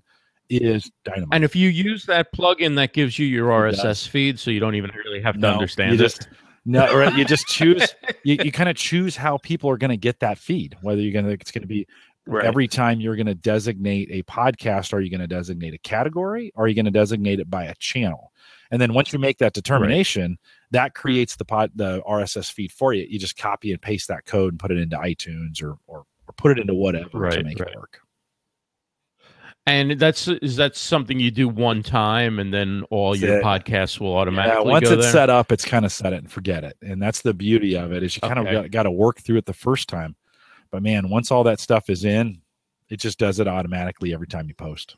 [0.49, 1.29] is dynamite.
[1.31, 4.75] And if you use that plugin, that gives you your RSS feed, so you don't
[4.75, 6.09] even really have to no, understand you it.
[6.09, 6.27] Just,
[6.65, 7.95] no, right, you just choose.
[8.23, 10.75] you, you kind of choose how people are going to get that feed.
[10.81, 11.87] Whether you're going to, it's going to be
[12.25, 12.45] right.
[12.45, 14.93] every time you're going to designate a podcast.
[14.93, 16.51] Are you going to designate a category?
[16.55, 18.31] Or are you going to designate it by a channel?
[18.71, 20.37] And then once you make that determination, right.
[20.71, 23.05] that creates the pod, the RSS feed for you.
[23.09, 26.33] You just copy and paste that code and put it into iTunes or or, or
[26.37, 28.01] put it into whatever right, to make it work.
[29.65, 33.43] And that's is that something you do one time, and then all that's your it.
[33.43, 34.65] podcasts will automatically.
[34.65, 37.21] Yeah, once it's set up, it's kind of set it and forget it, and that's
[37.21, 38.01] the beauty of it.
[38.01, 38.55] Is you kind okay.
[38.55, 40.15] of got, got to work through it the first time,
[40.71, 42.41] but man, once all that stuff is in,
[42.89, 44.95] it just does it automatically every time you post.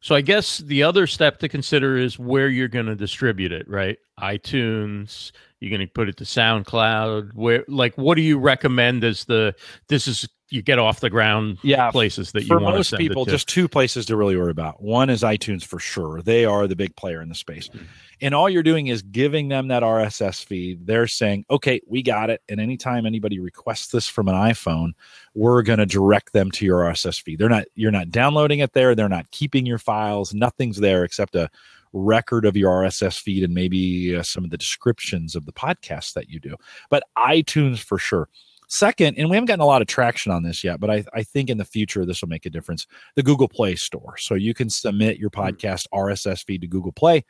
[0.00, 3.68] So I guess the other step to consider is where you're going to distribute it,
[3.68, 3.98] right?
[4.20, 5.32] iTunes,
[5.66, 7.34] you're going to put it to SoundCloud.
[7.34, 9.54] Where like what do you recommend as the
[9.88, 12.70] this is you get off the ground yeah, places that you want to go.
[12.70, 14.80] For most people just two places to really worry about.
[14.80, 16.22] One is itunes for sure.
[16.22, 17.68] They are the big player in the space.
[17.68, 17.84] Mm-hmm.
[18.20, 20.86] and all you're doing is giving them that rss feed.
[20.86, 22.42] They're saying okay we got it.
[22.48, 24.92] And anytime anybody requests this from an iphone
[25.34, 27.40] we're going to direct them to your rss feed.
[27.40, 28.94] They're not you're not downloading it there.
[28.94, 30.32] They're not keeping your files.
[30.32, 31.50] Nothing's there except a
[31.96, 36.12] record of your rss feed and maybe uh, some of the descriptions of the podcasts
[36.12, 36.54] that you do
[36.90, 38.28] but itunes for sure
[38.68, 41.22] Second, and we haven't gotten a lot of traction on this yet, but I, I
[41.22, 42.86] think in the future this will make a difference.
[43.14, 44.16] The Google Play Store.
[44.18, 45.40] So you can submit your hmm.
[45.40, 47.24] podcast RSS feed to Google Play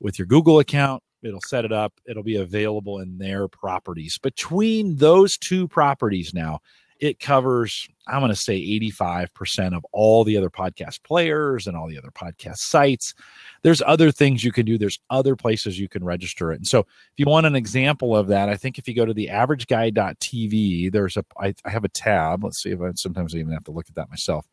[0.00, 1.02] with your Google account.
[1.22, 1.92] It'll set it up.
[2.04, 4.18] It'll be available in their properties.
[4.18, 6.58] Between those two properties now,
[7.02, 11.88] it covers, I'm going to say 85% of all the other podcast players and all
[11.88, 13.12] the other podcast sites.
[13.62, 14.78] There's other things you can do.
[14.78, 16.58] There's other places you can register it.
[16.58, 16.86] And so if
[17.16, 21.16] you want an example of that, I think if you go to the averageguy.tv, there's
[21.16, 22.44] a, I, I have a tab.
[22.44, 24.46] Let's see if I sometimes I even have to look at that myself.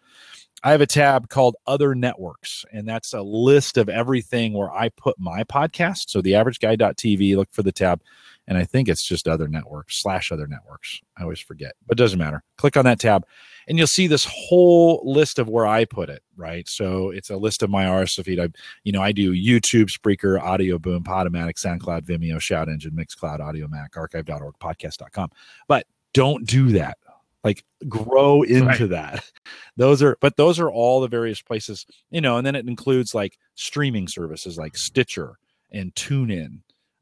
[0.63, 4.89] I have a tab called Other Networks, and that's a list of everything where I
[4.89, 6.09] put my podcast.
[6.09, 8.01] So the averageguy.tv, look for the tab
[8.49, 10.99] and I think it's just other networks slash other networks.
[11.15, 12.43] I always forget, but it doesn't matter.
[12.57, 13.25] Click on that tab,
[13.67, 16.23] and you'll see this whole list of where I put it.
[16.35, 18.39] Right, so it's a list of my RSS feed.
[18.39, 18.49] I,
[18.83, 23.95] you know, I do YouTube, Spreaker, Audio Boom, Podomatic, SoundCloud, Vimeo, Shout Engine, Mixcloud, Audiomack,
[23.95, 25.29] Archive.org, Podcast.com.
[25.67, 26.97] But don't do that.
[27.43, 28.89] Like grow into right.
[28.89, 29.31] that.
[29.77, 33.15] Those are, but those are all the various places, you know, and then it includes
[33.15, 35.35] like streaming services like Stitcher
[35.71, 36.59] and TuneIn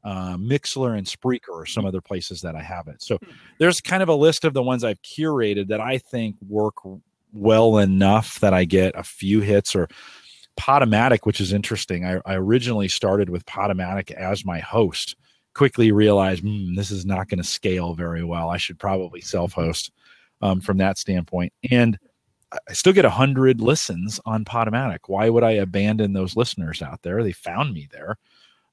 [0.08, 3.02] uh, Mixlr and Spreaker or some other places that I have it.
[3.02, 3.30] So hmm.
[3.58, 6.76] there's kind of a list of the ones I've curated that I think work
[7.34, 9.86] well enough that I get a few hits or
[10.58, 12.06] Podomatic, which is interesting.
[12.06, 15.14] I, I originally started with Podomatic as my host.
[15.54, 18.48] Quickly realized mm, this is not going to scale very well.
[18.48, 19.92] I should probably self-host
[20.40, 21.52] um, from that standpoint.
[21.70, 21.98] And
[22.52, 25.00] I still get a hundred listens on Podomatic.
[25.06, 27.22] Why would I abandon those listeners out there?
[27.22, 28.16] They found me there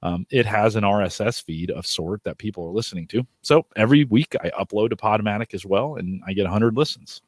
[0.06, 3.26] um, it has an RSS feed of sort that people are listening to.
[3.42, 7.22] So every week I upload to Podomatic as well, and I get 100 listens.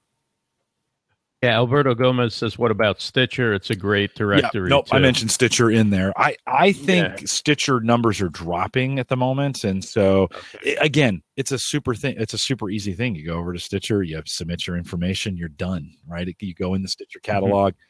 [1.43, 3.55] Yeah, Alberto Gomez says, "What about Stitcher?
[3.55, 4.97] It's a great directory." Yeah, nope, too.
[4.97, 6.12] I mentioned Stitcher in there.
[6.17, 7.27] I I think yeah.
[7.27, 10.23] Stitcher numbers are dropping at the moment, and so
[10.57, 10.71] okay.
[10.71, 12.17] it, again, it's a super thing.
[12.19, 13.14] It's a super easy thing.
[13.14, 15.93] You go over to Stitcher, you submit your information, you're done.
[16.09, 16.29] Right?
[16.41, 17.33] You go in the Stitcher mm-hmm.
[17.33, 17.75] catalog.
[17.75, 17.88] Mm-hmm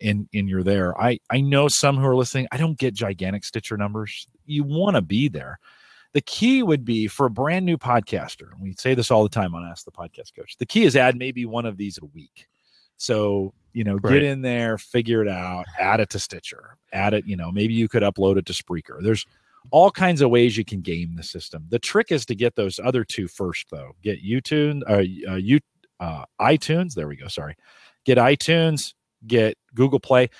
[0.00, 0.98] and and you're there.
[1.00, 2.48] I I know some who are listening.
[2.52, 4.26] I don't get gigantic Stitcher numbers.
[4.46, 5.58] You want to be there.
[6.12, 8.48] The key would be for a brand new podcaster.
[8.60, 10.56] We say this all the time on Ask the Podcast Coach.
[10.58, 12.48] The key is add maybe one of these a week.
[12.96, 14.14] So you know, right.
[14.14, 17.26] get in there, figure it out, add it to Stitcher, add it.
[17.26, 19.00] You know, maybe you could upload it to Spreaker.
[19.00, 19.24] There's
[19.70, 21.66] all kinds of ways you can game the system.
[21.68, 23.92] The trick is to get those other two first, though.
[24.02, 25.60] Get YouTube, uh, uh, you,
[26.00, 26.94] uh, iTunes.
[26.94, 27.28] There we go.
[27.28, 27.54] Sorry,
[28.04, 28.94] get iTunes,
[29.26, 30.30] get Google Play,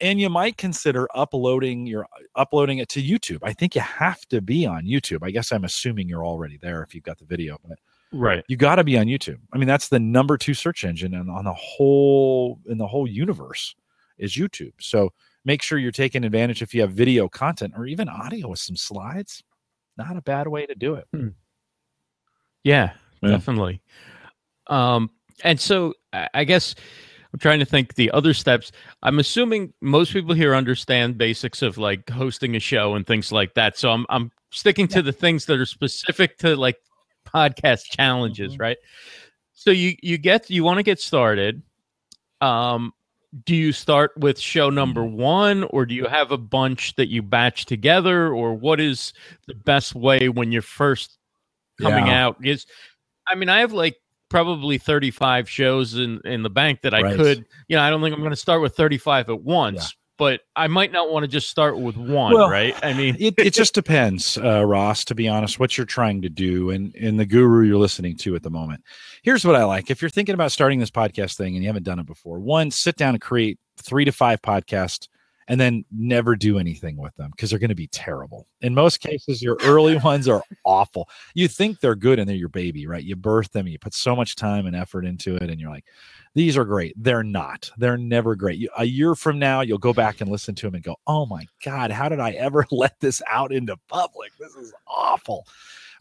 [0.00, 3.40] and you might consider uploading your uploading it to YouTube.
[3.42, 5.20] I think you have to be on YouTube.
[5.22, 7.78] I guess I'm assuming you're already there if you've got the video, but
[8.12, 9.38] right, you got to be on YouTube.
[9.52, 13.08] I mean, that's the number two search engine and on the whole in the whole
[13.08, 13.74] universe
[14.18, 14.72] is YouTube.
[14.80, 15.12] So
[15.44, 18.76] make sure you're taking advantage if you have video content or even audio with some
[18.76, 19.42] slides.
[19.96, 21.06] Not a bad way to do it.
[21.12, 21.28] Hmm.
[22.64, 22.92] Yeah,
[23.22, 23.80] yeah, definitely.
[24.66, 25.10] Um,
[25.42, 26.74] and so I guess
[27.34, 28.70] I'm trying to think the other steps.
[29.02, 33.54] I'm assuming most people here understand basics of like hosting a show and things like
[33.54, 33.76] that.
[33.76, 36.76] So I'm I'm sticking to the things that are specific to like
[37.26, 38.62] podcast challenges, mm-hmm.
[38.62, 38.76] right?
[39.52, 41.62] So you you get you want to get started.
[42.40, 42.92] Um
[43.44, 45.16] do you start with show number mm-hmm.
[45.16, 49.12] 1 or do you have a bunch that you batch together or what is
[49.48, 51.18] the best way when you're first
[51.80, 52.26] coming yeah.
[52.26, 52.46] out?
[52.46, 52.64] Is
[53.26, 53.96] I mean, I have like
[54.28, 57.16] probably 35 shows in in the bank that I right.
[57.16, 59.82] could, you know, I don't think I'm going to start with 35 at once.
[59.82, 59.88] Yeah.
[60.16, 62.72] But I might not want to just start with one, well, right?
[62.84, 65.04] I mean, it, it just depends, uh, Ross.
[65.06, 68.36] To be honest, what you're trying to do, and and the guru you're listening to
[68.36, 68.84] at the moment.
[69.24, 71.82] Here's what I like: if you're thinking about starting this podcast thing and you haven't
[71.82, 75.08] done it before, one, sit down and create three to five podcasts
[75.48, 78.46] and then never do anything with them because they're going to be terrible.
[78.60, 81.08] In most cases, your early ones are awful.
[81.34, 83.02] You think they're good and they're your baby, right?
[83.02, 85.84] You birth them, you put so much time and effort into it, and you're like,
[86.34, 86.94] these are great.
[86.96, 87.70] They're not.
[87.78, 88.58] They're never great.
[88.58, 91.26] You, a year from now, you'll go back and listen to them and go, oh
[91.26, 94.32] my God, how did I ever let this out into public?
[94.38, 95.46] This is awful.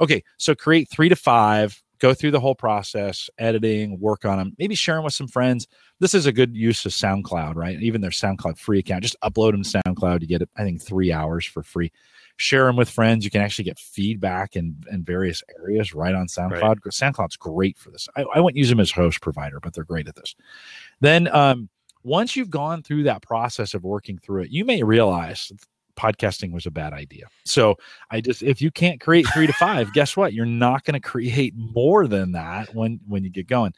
[0.02, 4.54] Okay, so create three to five go through the whole process, editing, work on them,
[4.60, 5.70] maybe share them with some friends.
[6.04, 7.82] This is a good use of SoundCloud, right?
[7.82, 10.20] Even their SoundCloud free account, just upload them to SoundCloud.
[10.20, 11.94] You get, I think, three hours for free.
[12.36, 13.24] Share them with friends.
[13.24, 16.62] You can actually get feedback in, in various areas right on SoundCloud.
[16.62, 16.78] Right.
[16.88, 18.10] SoundCloud's great for this.
[18.18, 20.36] I, I wouldn't use them as host provider, but they're great at this.
[21.00, 21.70] Then, um,
[22.04, 25.54] once you've gone through that process of working through it, you may realize
[25.96, 27.28] podcasting was a bad idea.
[27.46, 27.78] So
[28.12, 30.34] I just if you can't create three to five, guess what?
[30.34, 33.74] You're not going to create more than that when when you get going.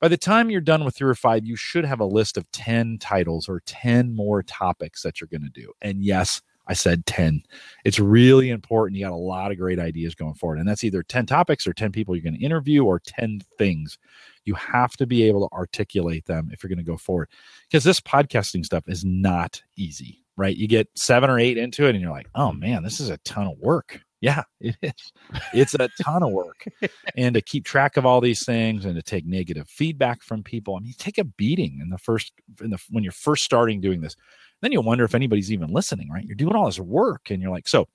[0.00, 2.50] By the time you're done with three or five, you should have a list of
[2.52, 5.72] 10 titles or 10 more topics that you're going to do.
[5.80, 7.42] And yes, I said 10.
[7.84, 8.98] It's really important.
[8.98, 10.58] You got a lot of great ideas going forward.
[10.58, 13.98] And that's either 10 topics or 10 people you're going to interview or 10 things.
[14.44, 17.30] You have to be able to articulate them if you're going to go forward.
[17.68, 20.56] Because this podcasting stuff is not easy right?
[20.56, 23.18] You get seven or eight into it and you're like, oh man, this is a
[23.18, 24.00] ton of work.
[24.20, 25.12] Yeah, it is.
[25.52, 26.64] It's a ton of work.
[27.16, 30.76] And to keep track of all these things and to take negative feedback from people.
[30.76, 33.80] I mean, you take a beating in the first in the when you're first starting
[33.80, 34.16] doing this.
[34.60, 36.24] Then you'll wonder if anybody's even listening, right?
[36.24, 37.88] You're doing all this work and you're like, so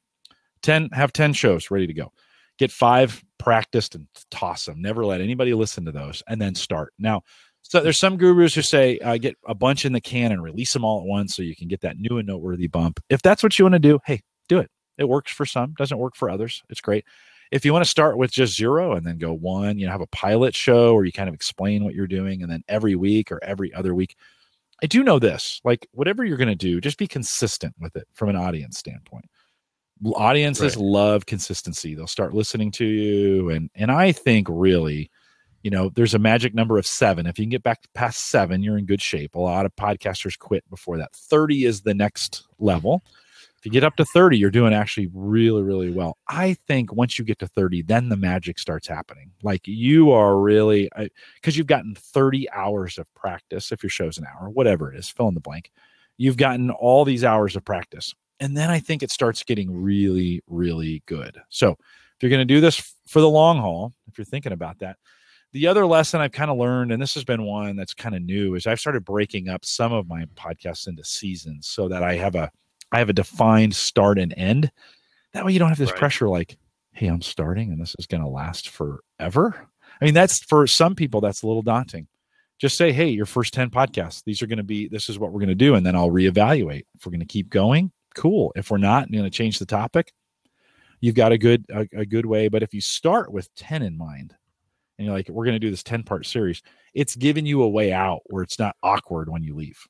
[0.63, 2.11] 10 have 10 shows ready to go.
[2.57, 4.81] Get five practiced and toss them.
[4.81, 6.93] Never let anybody listen to those and then start.
[6.97, 7.21] Now,
[7.61, 10.73] so there's some gurus who say uh, get a bunch in the can and release
[10.73, 12.99] them all at once so you can get that new and noteworthy bump.
[13.09, 14.69] If that's what you want to do, hey, do it.
[14.97, 16.63] It works for some, doesn't work for others.
[16.69, 17.05] It's great.
[17.51, 20.01] if you want to start with just zero and then go one, you know, have
[20.01, 23.31] a pilot show where you kind of explain what you're doing, and then every week
[23.31, 24.15] or every other week.
[24.83, 28.07] I do know this like, whatever you're going to do, just be consistent with it
[28.13, 29.25] from an audience standpoint.
[30.15, 30.83] Audiences right.
[30.83, 31.93] love consistency.
[31.93, 33.51] They'll start listening to you.
[33.51, 35.11] And, and I think really,
[35.61, 37.27] you know, there's a magic number of seven.
[37.27, 39.35] If you can get back past seven, you're in good shape.
[39.35, 41.13] A lot of podcasters quit before that.
[41.13, 43.03] 30 is the next level.
[43.61, 46.17] If you get up to 30, you're doing actually really, really well.
[46.27, 49.29] I think once you get to 30, then the magic starts happening.
[49.43, 50.89] Like you are really,
[51.35, 53.71] because you've gotten 30 hours of practice.
[53.71, 55.71] If your show's an hour, whatever it is, fill in the blank.
[56.17, 58.15] You've gotten all these hours of practice.
[58.39, 61.39] And then I think it starts getting really, really good.
[61.49, 64.79] So if you're going to do this for the long haul, if you're thinking about
[64.79, 64.97] that,
[65.53, 68.23] the other lesson I've kind of learned, and this has been one that's kind of
[68.23, 72.15] new, is I've started breaking up some of my podcasts into seasons so that I
[72.15, 72.49] have a
[72.91, 74.71] I have a defined start and end.
[75.33, 75.99] That way you don't have this right.
[75.99, 76.57] pressure like,
[76.93, 79.67] hey, I'm starting and this is going to last forever.
[80.01, 82.07] I mean, that's for some people, that's a little daunting.
[82.59, 85.31] Just say, hey, your first 10 podcasts, these are going to be, this is what
[85.31, 85.75] we're going to do.
[85.75, 86.83] And then I'll reevaluate.
[86.95, 88.51] If we're going to keep going, cool.
[88.55, 90.13] If we're not, I'm going to change the topic.
[90.99, 92.49] You've got a good, a, a good way.
[92.49, 94.35] But if you start with 10 in mind
[94.97, 96.61] and you're like, we're going to do this 10 part series,
[96.93, 99.87] it's giving you a way out where it's not awkward when you leave.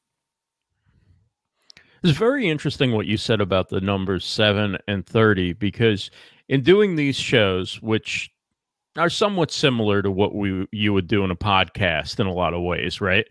[2.04, 6.10] It's very interesting what you said about the numbers 7 and 30 because
[6.50, 8.32] in doing these shows which
[8.98, 12.54] are somewhat similar to what we you would do in a podcast in a lot
[12.56, 13.26] of ways, right?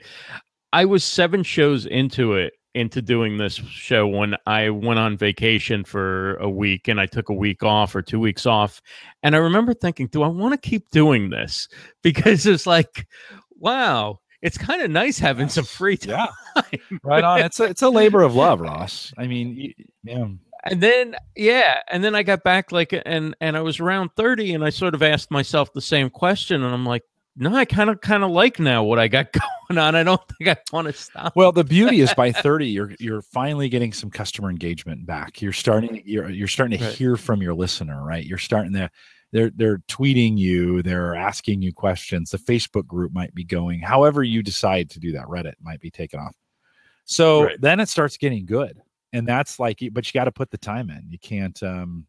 [0.73, 5.83] I was 7 shows into it into doing this show when I went on vacation
[5.83, 8.81] for a week and I took a week off or 2 weeks off
[9.25, 11.69] and I remember thinking, do I want to keep doing this?
[12.03, 13.09] Because it's like
[13.59, 16.29] wow, it's kind of nice having some free time.
[16.57, 17.41] Yeah, right on.
[17.41, 19.13] It's a it's a labor of love, Ross.
[19.19, 20.29] I mean, yeah.
[20.65, 24.55] And then yeah, and then I got back like and and I was around thirty,
[24.55, 27.03] and I sort of asked myself the same question, and I'm like,
[27.37, 29.33] no, I kind of kind of like now what I got
[29.69, 29.95] going on.
[29.95, 31.35] I don't think I want to stop.
[31.37, 35.41] Well, the beauty is by 30, you're you're finally getting some customer engagement back.
[35.41, 36.95] You're starting you're you're starting to right.
[36.95, 38.25] hear from your listener, right?
[38.25, 38.91] You're starting to
[39.33, 44.23] they're they're tweeting you they're asking you questions the facebook group might be going however
[44.23, 46.35] you decide to do that reddit might be taken off.
[47.05, 47.61] So right.
[47.61, 48.81] then it starts getting good
[49.13, 51.05] and that's like but you got to put the time in.
[51.09, 52.07] You can't um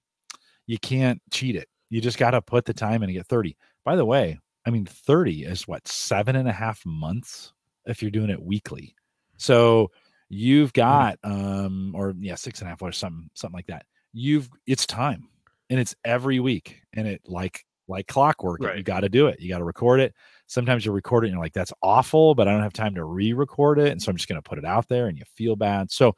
[0.68, 1.68] you can't cheat it.
[1.90, 4.70] You just got to put the time in and get 30 by the way i
[4.70, 7.52] mean 30 is what seven and a half months
[7.86, 8.96] if you're doing it weekly.
[9.38, 9.92] So
[10.30, 10.80] you've hmm.
[10.80, 13.86] got um or yeah six and a half or something something like that.
[14.14, 15.28] You've it's time
[15.72, 18.78] and it's every week and it like like clockwork right.
[18.78, 20.14] you got to do it you got to record it.
[20.46, 23.04] Sometimes you record it and you're like that's awful but i don't have time to
[23.04, 25.56] re-record it and so i'm just going to put it out there and you feel
[25.56, 25.90] bad.
[25.90, 26.16] So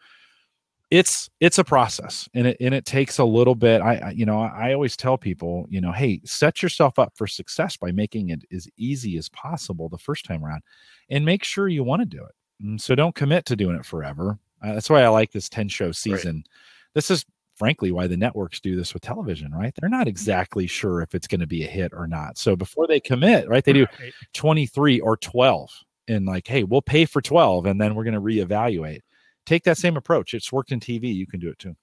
[0.92, 3.82] it's it's a process and it and it takes a little bit.
[3.82, 7.26] I, I you know I, always tell people you know hey set yourself up for
[7.26, 10.62] success by making it as easy as possible the first time around
[11.10, 12.36] and make sure you want to do it.
[12.62, 14.38] And so don't commit to doing it forever.
[14.64, 16.36] Uh, that's why i like this 10 show season.
[16.36, 16.46] Right.
[16.94, 17.26] this is
[17.64, 19.74] frankly why the networks do this with television, right?
[19.74, 20.10] They're not mm-hmm.
[20.10, 22.38] exactly sure if it's going to be a hit or not.
[22.38, 23.86] So before they commit, right, they do
[24.34, 25.70] 23 or 12
[26.10, 29.00] and like, hey, we'll pay for 12 and then we're going to reevaluate.
[29.46, 30.34] Take that same approach.
[30.34, 31.16] It's worked in TV.
[31.16, 31.74] You can do it too.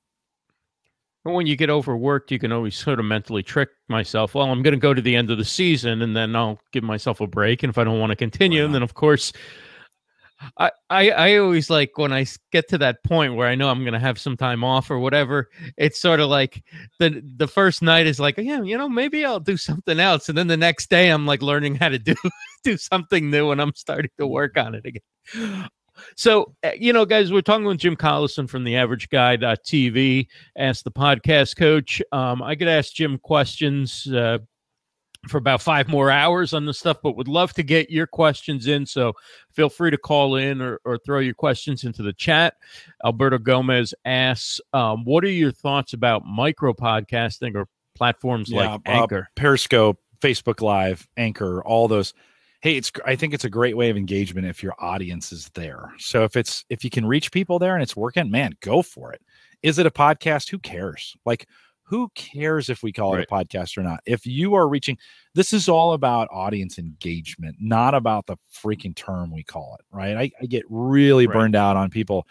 [1.22, 4.34] When you get overworked, you can always sort of mentally trick myself.
[4.34, 6.84] Well, I'm going to go to the end of the season and then I'll give
[6.84, 7.62] myself a break.
[7.62, 9.32] And if I don't want to continue, and then of course,
[10.58, 13.84] I, I I always like when I get to that point where I know I'm
[13.84, 15.50] gonna have some time off or whatever.
[15.76, 16.62] It's sort of like
[16.98, 20.36] the the first night is like, yeah, you know, maybe I'll do something else, and
[20.38, 22.14] then the next day I'm like learning how to do
[22.64, 25.68] do something new, and I'm starting to work on it again.
[26.16, 30.28] So, eh, you know, guys, we're talking with Jim Collison from the Average Guy TV.
[30.56, 32.00] Ask the podcast coach.
[32.10, 34.06] Um, I could ask Jim questions.
[34.06, 34.38] Uh,
[35.28, 38.66] for about five more hours on the stuff, but would love to get your questions
[38.66, 38.86] in.
[38.86, 39.12] So
[39.52, 42.54] feel free to call in or, or throw your questions into the chat.
[43.04, 48.70] Alberto Gomez asks, um, What are your thoughts about micro podcasting or platforms yeah, like
[48.86, 49.28] uh, Anchor?
[49.30, 52.14] Uh, Periscope, Facebook Live, Anchor, all those.
[52.62, 55.92] Hey, it's I think it's a great way of engagement if your audience is there.
[55.98, 59.12] So if it's if you can reach people there and it's working, man, go for
[59.12, 59.22] it.
[59.62, 60.50] Is it a podcast?
[60.50, 61.16] Who cares?
[61.24, 61.46] Like
[61.90, 63.22] who cares if we call right.
[63.22, 64.00] it a podcast or not?
[64.06, 64.96] If you are reaching,
[65.34, 70.16] this is all about audience engagement, not about the freaking term we call it, right?
[70.16, 71.34] I, I get really right.
[71.34, 72.28] burned out on people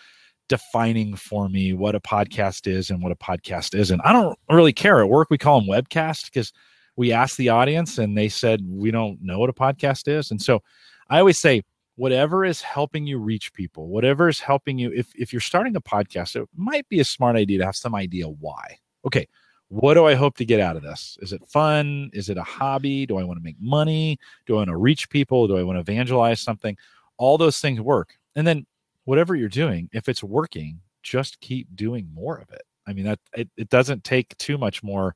[0.47, 3.99] defining for me what a podcast is and what a podcast isn't.
[4.05, 5.01] I don't really care.
[5.01, 6.53] At work, we call them webcast because
[6.95, 10.31] we asked the audience and they said we don't know what a podcast is.
[10.31, 10.63] And so
[11.09, 11.63] I always say,
[11.97, 15.81] whatever is helping you reach people, whatever is helping you, if, if you're starting a
[15.81, 18.77] podcast, it might be a smart idea to have some idea why.
[19.05, 19.27] Okay,
[19.69, 21.17] what do I hope to get out of this?
[21.21, 22.09] Is it fun?
[22.13, 23.05] Is it a hobby?
[23.05, 24.17] Do I want to make money?
[24.45, 25.47] Do I want to reach people?
[25.47, 26.75] Do I want to evangelize something?
[27.17, 28.15] All those things work.
[28.35, 28.65] And then
[29.05, 32.63] whatever you're doing, if it's working, just keep doing more of it.
[32.87, 35.15] I mean that it, it doesn't take too much more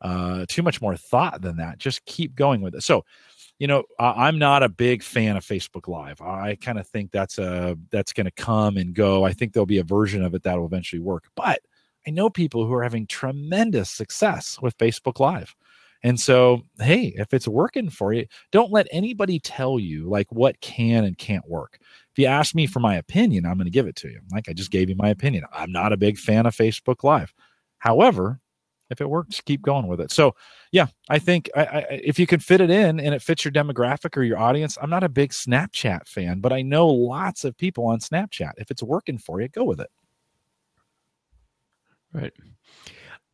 [0.00, 1.78] uh too much more thought than that.
[1.78, 2.82] Just keep going with it.
[2.84, 3.04] So
[3.58, 7.38] you know i'm not a big fan of facebook live i kind of think that's
[7.38, 10.42] a that's going to come and go i think there'll be a version of it
[10.44, 11.60] that will eventually work but
[12.08, 15.54] i know people who are having tremendous success with facebook live
[16.02, 20.60] and so hey if it's working for you don't let anybody tell you like what
[20.60, 23.86] can and can't work if you ask me for my opinion i'm going to give
[23.86, 26.46] it to you like i just gave you my opinion i'm not a big fan
[26.46, 27.32] of facebook live
[27.78, 28.40] however
[28.90, 30.10] if it works, keep going with it.
[30.12, 30.34] So,
[30.72, 33.52] yeah, I think I, I, if you can fit it in and it fits your
[33.52, 37.56] demographic or your audience, I'm not a big Snapchat fan, but I know lots of
[37.56, 38.52] people on Snapchat.
[38.56, 39.90] If it's working for you, go with it.
[42.12, 42.32] Right.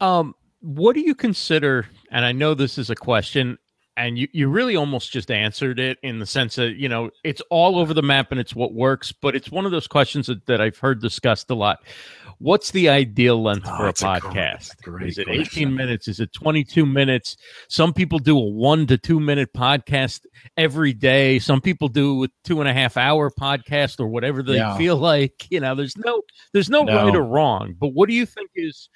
[0.01, 1.87] Um, what do you consider?
[2.11, 3.59] And I know this is a question,
[3.97, 7.43] and you, you really almost just answered it in the sense that you know it's
[7.51, 10.45] all over the map and it's what works but it's one of those questions that,
[10.47, 11.81] that i've heard discussed a lot
[12.39, 15.74] what's the ideal length oh, for a podcast a great, great is it 18 question.
[15.74, 16.09] minutes?
[16.09, 17.37] Is it 22 minutes?
[17.68, 20.20] Some people do a one to two minute podcast
[20.57, 21.39] every day.
[21.39, 24.76] Some people do a two and a half hour podcast or whatever they yeah.
[24.76, 26.22] feel like you know there's no
[26.53, 27.05] there's no, no.
[27.07, 27.74] right or wrong.
[27.78, 28.89] But what do you think is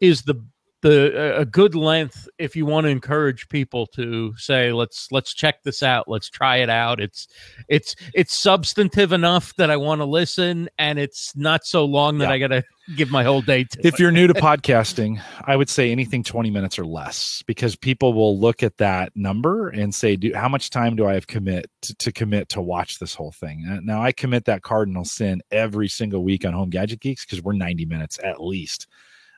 [0.00, 0.42] is the
[0.82, 5.62] the a good length if you want to encourage people to say let's let's check
[5.62, 7.28] this out let's try it out it's
[7.68, 12.28] it's it's substantive enough that i want to listen and it's not so long that
[12.28, 12.34] yeah.
[12.34, 12.64] i gotta
[12.96, 14.00] give my whole day to if it.
[14.00, 18.38] you're new to podcasting i would say anything 20 minutes or less because people will
[18.38, 21.94] look at that number and say do how much time do i have commit to,
[21.96, 25.88] to commit to watch this whole thing uh, now i commit that cardinal sin every
[25.88, 28.86] single week on home gadget geeks because we're 90 minutes at least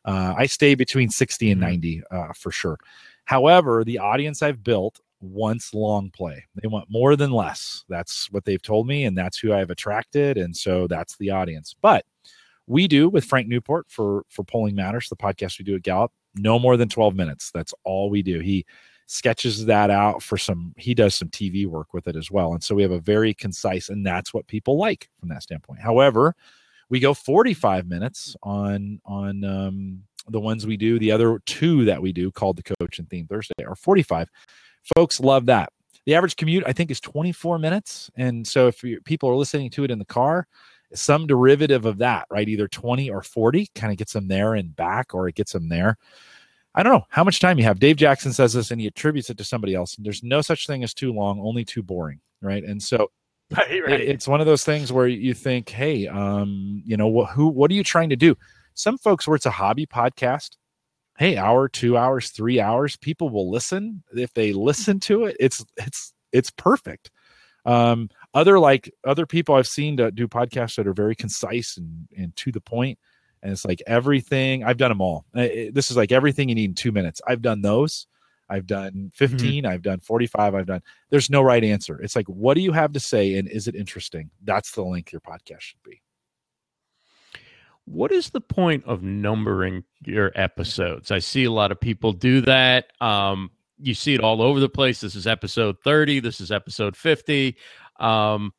[0.04, 1.70] uh, I stay between 60 and mm-hmm.
[1.70, 2.78] 90 uh, for sure.
[3.24, 6.44] However, the audience I've built wants long play.
[6.60, 7.84] They want more than less.
[7.88, 10.36] That's what they've told me, and that's who I've attracted.
[10.36, 11.74] And so that's the audience.
[11.80, 12.04] But
[12.66, 16.12] we do with Frank Newport for for Polling Matters, the podcast we do at Gallup,
[16.34, 17.50] no more than 12 minutes.
[17.52, 18.40] That's all we do.
[18.40, 18.66] He
[19.06, 22.54] sketches that out for some he does some TV work with it as well.
[22.54, 25.80] And so we have a very concise and that's what people like from that standpoint.
[25.80, 26.34] However,
[26.92, 30.98] we go 45 minutes on on um, the ones we do.
[30.98, 34.28] The other two that we do called the Coach and Theme Thursday are 45.
[34.94, 35.72] Folks love that.
[36.04, 39.84] The average commute I think is 24 minutes, and so if people are listening to
[39.84, 40.46] it in the car,
[40.92, 42.46] some derivative of that, right?
[42.46, 45.70] Either 20 or 40 kind of gets them there and back, or it gets them
[45.70, 45.96] there.
[46.74, 47.78] I don't know how much time you have.
[47.78, 49.96] Dave Jackson says this and he attributes it to somebody else.
[49.98, 52.64] There's no such thing as too long, only too boring, right?
[52.64, 53.10] And so
[53.56, 54.00] Right, right.
[54.00, 57.70] It's one of those things where you think, hey, um, you know, what, who, what
[57.70, 58.36] are you trying to do?
[58.74, 60.56] Some folks where it's a hobby podcast,
[61.18, 64.02] hey, hour, two hours, three hours, people will listen.
[64.12, 67.10] If they listen to it, it's it's it's perfect.
[67.66, 72.08] Um, other like other people I've seen to do podcasts that are very concise and
[72.16, 72.98] and to the point,
[73.42, 74.64] and it's like everything.
[74.64, 75.26] I've done them all.
[75.34, 77.20] This is like everything you need in two minutes.
[77.26, 78.06] I've done those.
[78.52, 79.06] I've done mm-hmm.
[79.14, 79.72] 15, mm-hmm.
[79.72, 80.82] I've done 45, I've done.
[81.10, 82.00] There's no right answer.
[82.00, 84.30] It's like, what do you have to say and is it interesting?
[84.44, 86.02] That's the length your podcast should be.
[87.86, 91.10] What is the point of numbering your episodes?
[91.10, 92.86] I see a lot of people do that.
[93.00, 93.50] Um,
[93.80, 95.00] you see it all over the place.
[95.00, 97.56] This is episode 30, this is episode 50.
[97.98, 98.52] Um,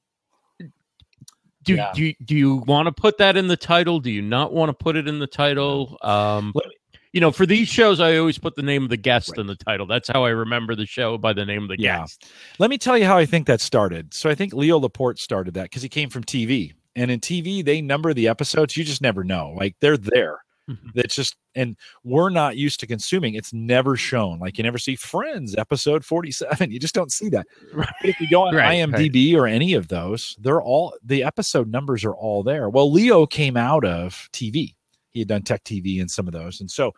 [1.62, 1.92] do, yeah.
[1.94, 4.00] do, do you want to put that in the title?
[4.00, 5.98] Do you not want to put it in the title?
[6.02, 6.66] Um, let,
[7.14, 9.40] you know, for these shows, I always put the name of the guest right.
[9.40, 9.86] in the title.
[9.86, 12.00] That's how I remember the show by the name of the yeah.
[12.00, 12.26] guest.
[12.58, 14.14] Let me tell you how I think that started.
[14.16, 16.74] So I think Leo Laporte started that because he came from TV.
[16.96, 18.76] And in TV, they number the episodes.
[18.76, 19.54] You just never know.
[19.56, 20.40] Like they're there.
[20.70, 20.90] Mm-hmm.
[20.96, 23.36] That's just, and we're not used to consuming.
[23.36, 24.40] It's never shown.
[24.40, 26.72] Like you never see Friends episode 47.
[26.72, 27.46] You just don't see that.
[27.74, 27.90] Right.
[28.04, 29.40] if you go on right, IMDb right.
[29.40, 32.70] or any of those, they're all, the episode numbers are all there.
[32.70, 34.74] Well, Leo came out of TV
[35.14, 36.60] he had done tech TV and some of those.
[36.60, 36.94] And so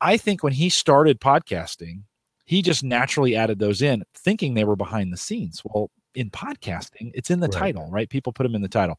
[0.00, 2.02] I think when he started podcasting,
[2.44, 5.62] he just naturally added those in, thinking they were behind the scenes.
[5.64, 7.58] Well, in podcasting, it's in the right.
[7.58, 8.08] title, right?
[8.08, 8.98] People put them in the title.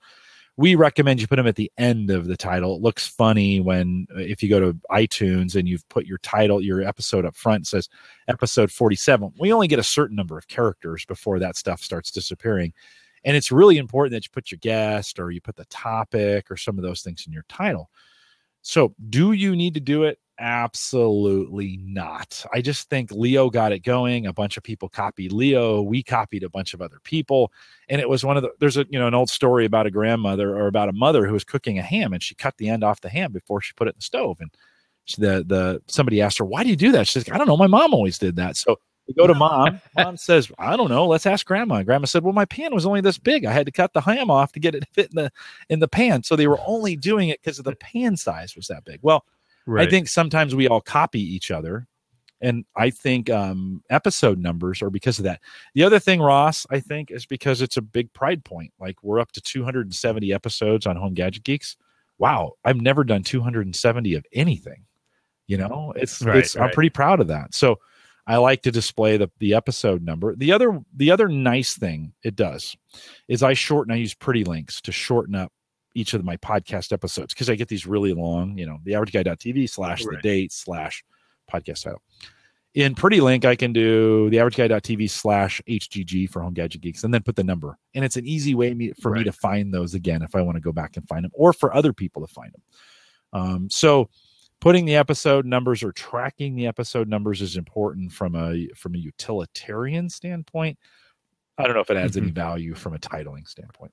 [0.58, 2.76] We recommend you put them at the end of the title.
[2.76, 6.62] It looks funny when uh, if you go to iTunes and you've put your title,
[6.62, 7.90] your episode up front says
[8.28, 9.34] episode 47.
[9.40, 12.74] We only get a certain number of characters before that stuff starts disappearing.
[13.24, 16.58] And it's really important that you put your guest or you put the topic or
[16.58, 17.90] some of those things in your title.
[18.62, 20.20] So, do you need to do it?
[20.40, 22.44] Absolutely not.
[22.52, 24.26] I just think Leo got it going.
[24.26, 25.82] A bunch of people copied Leo.
[25.84, 27.52] We copied a bunch of other people.
[27.90, 29.92] And it was one of the there's a you know an old story about a
[29.92, 32.84] grandmother or about a mother who was cooking a ham and she cut the end
[32.84, 34.38] off the ham before she put it in the stove.
[34.40, 34.52] And
[35.18, 37.58] the the somebody asked her, "Why do you do that?" She's like, "I don't know.
[37.58, 38.78] My mom always did that." So
[39.16, 39.82] we go to mom.
[39.96, 41.08] mom says, "I don't know.
[41.08, 43.46] Let's ask grandma." And grandma said, "Well, my pan was only this big.
[43.46, 45.32] I had to cut the ham off to get it to fit in the
[45.70, 46.24] in the pan.
[46.24, 49.26] So they were only doing it because of the pan size was that big." Well,
[49.66, 49.88] right.
[49.88, 51.88] I think sometimes we all copy each other
[52.42, 55.42] and I think um, episode numbers are because of that.
[55.76, 58.74] The other thing, Ross, I think, is because it's a big pride point.
[58.80, 61.78] Like we're up to 270 episodes on Home Gadget Geeks.
[62.18, 64.86] Wow, I've never done 270 of anything.
[65.48, 66.56] You know, it's right, it's.
[66.56, 66.66] Right.
[66.66, 67.54] I'm pretty proud of that.
[67.54, 67.80] So
[68.28, 70.36] I like to display the the episode number.
[70.36, 72.76] The other the other nice thing it does
[73.28, 73.94] is I shorten.
[73.94, 75.52] I use Pretty Links to shorten up
[75.96, 78.58] each of my podcast episodes because I get these really long.
[78.58, 81.04] You know, the average guy.tv slash the date slash
[81.52, 82.02] podcast title.
[82.74, 87.04] In Pretty Link, I can do the average guy.tv slash HGG for Home Gadget Geeks
[87.04, 87.78] and then put the number.
[87.94, 89.20] And it's an easy way me, for right.
[89.20, 91.52] me to find those again if I want to go back and find them or
[91.52, 92.62] for other people to find them.
[93.34, 94.10] Um, so
[94.62, 99.00] putting the episode numbers or tracking the episode numbers is important from a from a
[99.00, 100.78] utilitarian standpoint.
[101.58, 102.26] I don't know if it adds mm-hmm.
[102.26, 103.92] any value from a titling standpoint.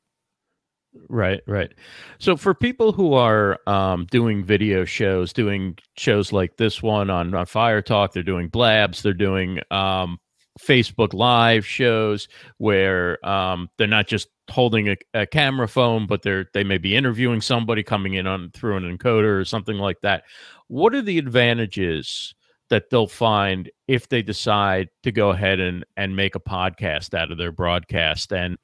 [1.08, 1.72] Right, right.
[2.18, 7.34] So for people who are um, doing video shows, doing shows like this one on,
[7.34, 10.18] on FireTalk, they're doing blabs, they're doing um,
[10.58, 16.46] Facebook Live shows where um, they're not just holding a, a, camera phone, but they're
[16.54, 20.24] they may be interviewing somebody coming in on through an encoder or something like that.
[20.68, 22.34] What are the advantages
[22.70, 27.32] that they'll find if they decide to go ahead and and make a podcast out
[27.32, 28.58] of their broadcast and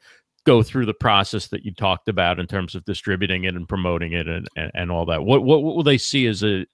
[0.45, 4.13] go through the process that you talked about in terms of distributing it and promoting
[4.13, 5.25] it and, and, and all that?
[5.25, 6.67] What, what, what will they see as a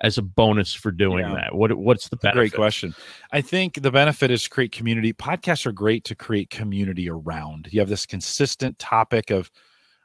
[0.00, 1.34] as a bonus for doing yeah.
[1.34, 1.54] that?
[1.54, 2.38] What what's the benefit?
[2.38, 2.94] Great question.
[3.32, 5.12] I think the benefit is create community.
[5.12, 7.68] Podcasts are great to create community around.
[7.70, 9.50] You have this consistent topic of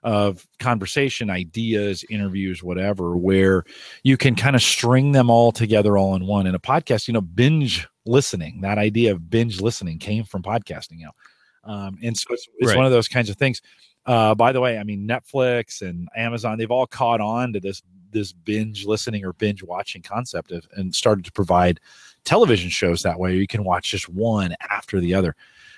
[0.04, 3.64] of conversation, ideas, interviews, whatever, where
[4.04, 6.48] you can kind of string them all together all in one.
[6.48, 10.98] In a podcast, you know, binge listening, that idea of binge listening came from podcasting.
[10.98, 11.12] You know,
[11.64, 12.78] um, and so it's, it's right.
[12.78, 13.62] one of those kinds of things.
[14.06, 17.84] Uh, by the way, I mean Netflix and Amazon, they've all caught on to this
[18.12, 21.80] this binge listening or binge watching concept of, and started to provide
[22.26, 23.36] television shows that way.
[23.36, 25.36] You can watch just one after the other.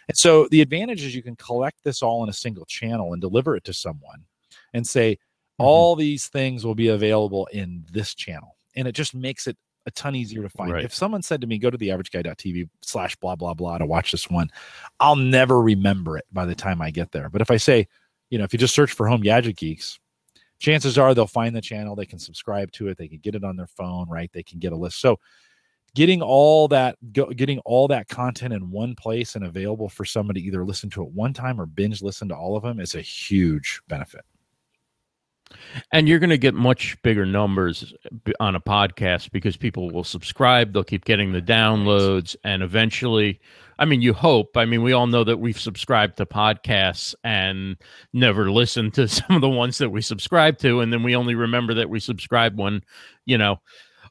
[0.07, 3.21] And so the advantage is you can collect this all in a single channel and
[3.21, 4.25] deliver it to someone
[4.73, 5.63] and say, mm-hmm.
[5.63, 8.55] all these things will be available in this channel.
[8.75, 10.71] And it just makes it a ton easier to find.
[10.71, 10.86] Right.
[10.86, 13.86] If someone said to me, go to the average guy.tv slash blah, blah, blah to
[13.86, 14.49] watch this one,
[14.99, 17.29] I'll never remember it by the time I get there.
[17.29, 17.88] But if I say,
[18.29, 19.99] you know, if you just search for Home Gadget Geeks,
[20.59, 23.43] chances are they'll find the channel, they can subscribe to it, they can get it
[23.43, 24.31] on their phone, right?
[24.34, 24.99] They can get a list.
[25.01, 25.19] So
[25.95, 30.47] getting all that getting all that content in one place and available for somebody to
[30.47, 33.01] either listen to it one time or binge listen to all of them is a
[33.01, 34.21] huge benefit.
[35.91, 37.93] And you're going to get much bigger numbers
[38.39, 43.39] on a podcast because people will subscribe, they'll keep getting the downloads, and eventually,
[43.80, 44.56] I mean, you hope.
[44.56, 47.78] I mean, we all know that we've subscribed to podcasts and
[48.14, 51.36] never listened to some of the ones that we subscribe to, and then we only
[51.36, 52.82] remember that we subscribed when,
[53.26, 53.60] you know,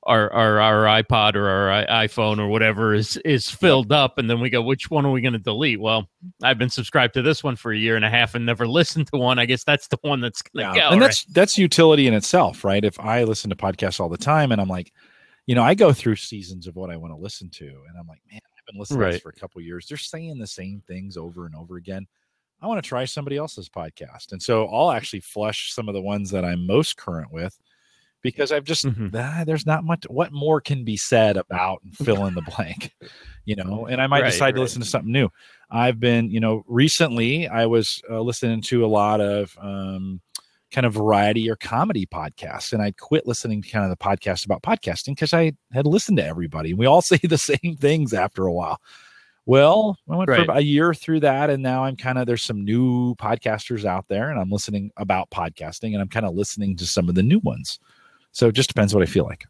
[0.05, 4.41] our, our our iPod or our iPhone or whatever is is filled up, and then
[4.41, 5.81] we go, which one are we going to delete?
[5.81, 6.09] Well,
[6.43, 9.09] I've been subscribed to this one for a year and a half and never listened
[9.13, 9.39] to one.
[9.39, 10.89] I guess that's the one that's going to yeah.
[10.89, 10.93] go.
[10.93, 11.35] And that's right?
[11.35, 12.85] that's utility in itself, right?
[12.85, 14.93] If I listen to podcasts all the time, and I'm like,
[15.47, 18.07] you know, I go through seasons of what I want to listen to, and I'm
[18.07, 19.09] like, man, I've been listening right.
[19.09, 19.87] to this for a couple years.
[19.87, 22.07] They're saying the same things over and over again.
[22.61, 26.03] I want to try somebody else's podcast, and so I'll actually flush some of the
[26.03, 27.57] ones that I'm most current with
[28.23, 29.09] because I've just mm-hmm.
[29.15, 30.05] ah, there's not much.
[30.09, 32.95] What more can be said about and fill in the blank,
[33.45, 33.87] you know?
[33.87, 34.55] And I might right, decide right.
[34.55, 35.29] to listen to something new.
[35.71, 40.21] I've been, you know, recently I was uh, listening to a lot of um,
[40.71, 44.45] kind of variety or comedy podcasts, and I quit listening to kind of the podcast
[44.45, 48.15] about podcasting because I had listened to everybody, and we all say the same things
[48.15, 48.81] after a while.
[49.45, 50.47] Well, I went right.
[50.47, 54.07] for a year through that, and now I'm kind of there's some new podcasters out
[54.09, 57.25] there, and I'm listening about podcasting, and I'm kind of listening to some of the
[57.25, 57.81] new ones.
[58.33, 59.45] So it just depends what I feel like.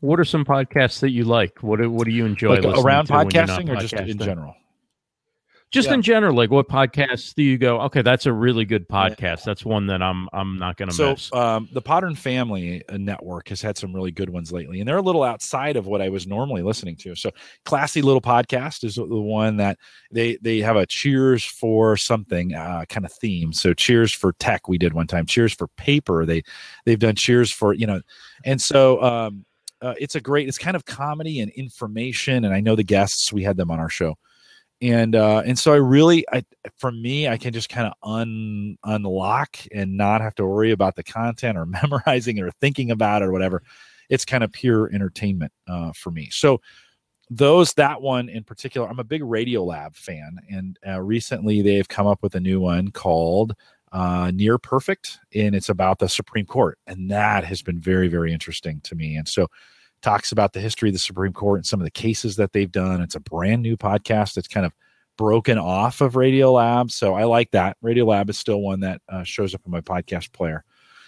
[0.00, 1.62] What are some podcasts that you like?
[1.62, 4.54] What do, what do you enjoy like around podcasting or just in general?
[5.70, 5.94] Just yeah.
[5.94, 9.20] in general like what podcasts do you go okay that's a really good podcast.
[9.20, 9.36] Yeah.
[9.46, 11.32] that's one that i'm i'm not gonna so, miss.
[11.32, 14.96] um, the Podern family uh, network has had some really good ones lately and they're
[14.96, 17.14] a little outside of what i was normally listening to.
[17.14, 17.30] So
[17.64, 19.78] classy little podcast is the one that
[20.10, 23.52] they they have a cheers for something uh, kind of theme.
[23.52, 26.42] So cheers for tech we did one time cheers for paper they
[26.84, 28.00] they've done cheers for you know
[28.44, 29.44] and so um
[29.80, 33.32] uh, it's a great it's kind of comedy and information and i know the guests
[33.32, 34.16] we had them on our show
[34.80, 36.42] and uh and so i really i
[36.76, 40.94] for me i can just kind of un unlock and not have to worry about
[40.94, 43.62] the content or memorizing or thinking about it or whatever
[44.08, 46.28] it's kind of pure entertainment uh, for me.
[46.30, 46.60] So
[47.30, 52.06] those that one in particular, I'm a big Radiolab fan, and uh, recently they've come
[52.06, 53.54] up with a new one called
[53.92, 58.32] uh, More Perfect, and it's about the Supreme Court, and that has been very very
[58.32, 59.16] interesting to me.
[59.16, 59.48] And so
[60.02, 62.70] talks about the history of the Supreme Court and some of the cases that they've
[62.70, 63.00] done.
[63.00, 64.34] It's a brand new podcast.
[64.34, 64.72] that's kind of
[65.16, 66.90] broken off of Radio Radiolab.
[66.90, 67.76] So I like that.
[67.84, 70.64] Radiolab is still one that uh, shows up in my podcast player.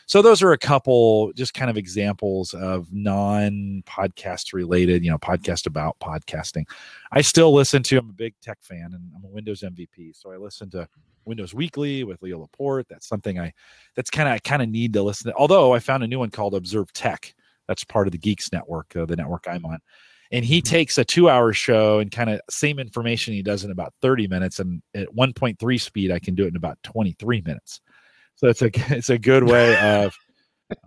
[0.07, 5.68] So those are a couple just kind of examples of non-podcast related, you know, podcast
[5.68, 6.64] about podcasting.
[7.12, 7.99] I still listen to.
[7.99, 10.88] I'm a big tech fan, and I'm a Windows MVP, so I listen to
[11.26, 12.88] Windows Weekly with Leo Laporte.
[12.88, 13.53] That's something I,
[13.95, 15.36] that's kind of I kind of need to listen to.
[15.36, 17.32] Although I found a new one called Observe Tech.
[17.70, 19.78] That's part of the Geeks Network, uh, the network I'm on.
[20.32, 20.68] And he mm-hmm.
[20.68, 24.26] takes a two hour show and kind of same information he does in about 30
[24.26, 27.80] minutes and at 1.3 speed i can do it in about 23 minutes.
[28.34, 30.12] So it's a it's a good way of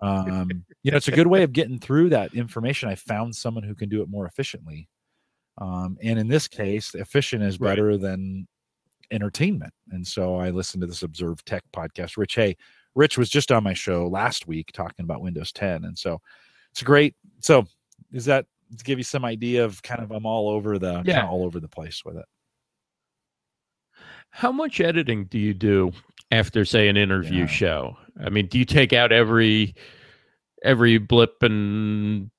[0.02, 0.50] um
[0.82, 2.90] you know it's a good way of getting through that information.
[2.90, 4.86] I found someone who can do it more efficiently.
[5.58, 8.00] Um and in this case efficient is better right.
[8.00, 8.46] than
[9.10, 9.72] entertainment.
[9.90, 12.18] And so i listened to this observe tech podcast.
[12.18, 12.56] Rich hey
[12.94, 16.20] rich was just on my show last week talking about windows 10 and so
[16.74, 17.64] it's great so
[18.12, 18.44] is that
[18.78, 21.14] to give you some idea of kind of I'm all over the yeah.
[21.14, 22.24] Kind of all over the place with it.
[24.30, 25.92] How much editing do you do
[26.30, 27.46] after say an interview yeah.
[27.46, 27.96] show?
[28.24, 29.74] I mean, do you take out every
[30.64, 32.30] every blip and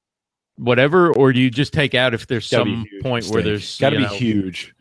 [0.58, 3.34] whatever, or do you just take out if there's some point mistake.
[3.34, 4.75] where there's got to be know, huge?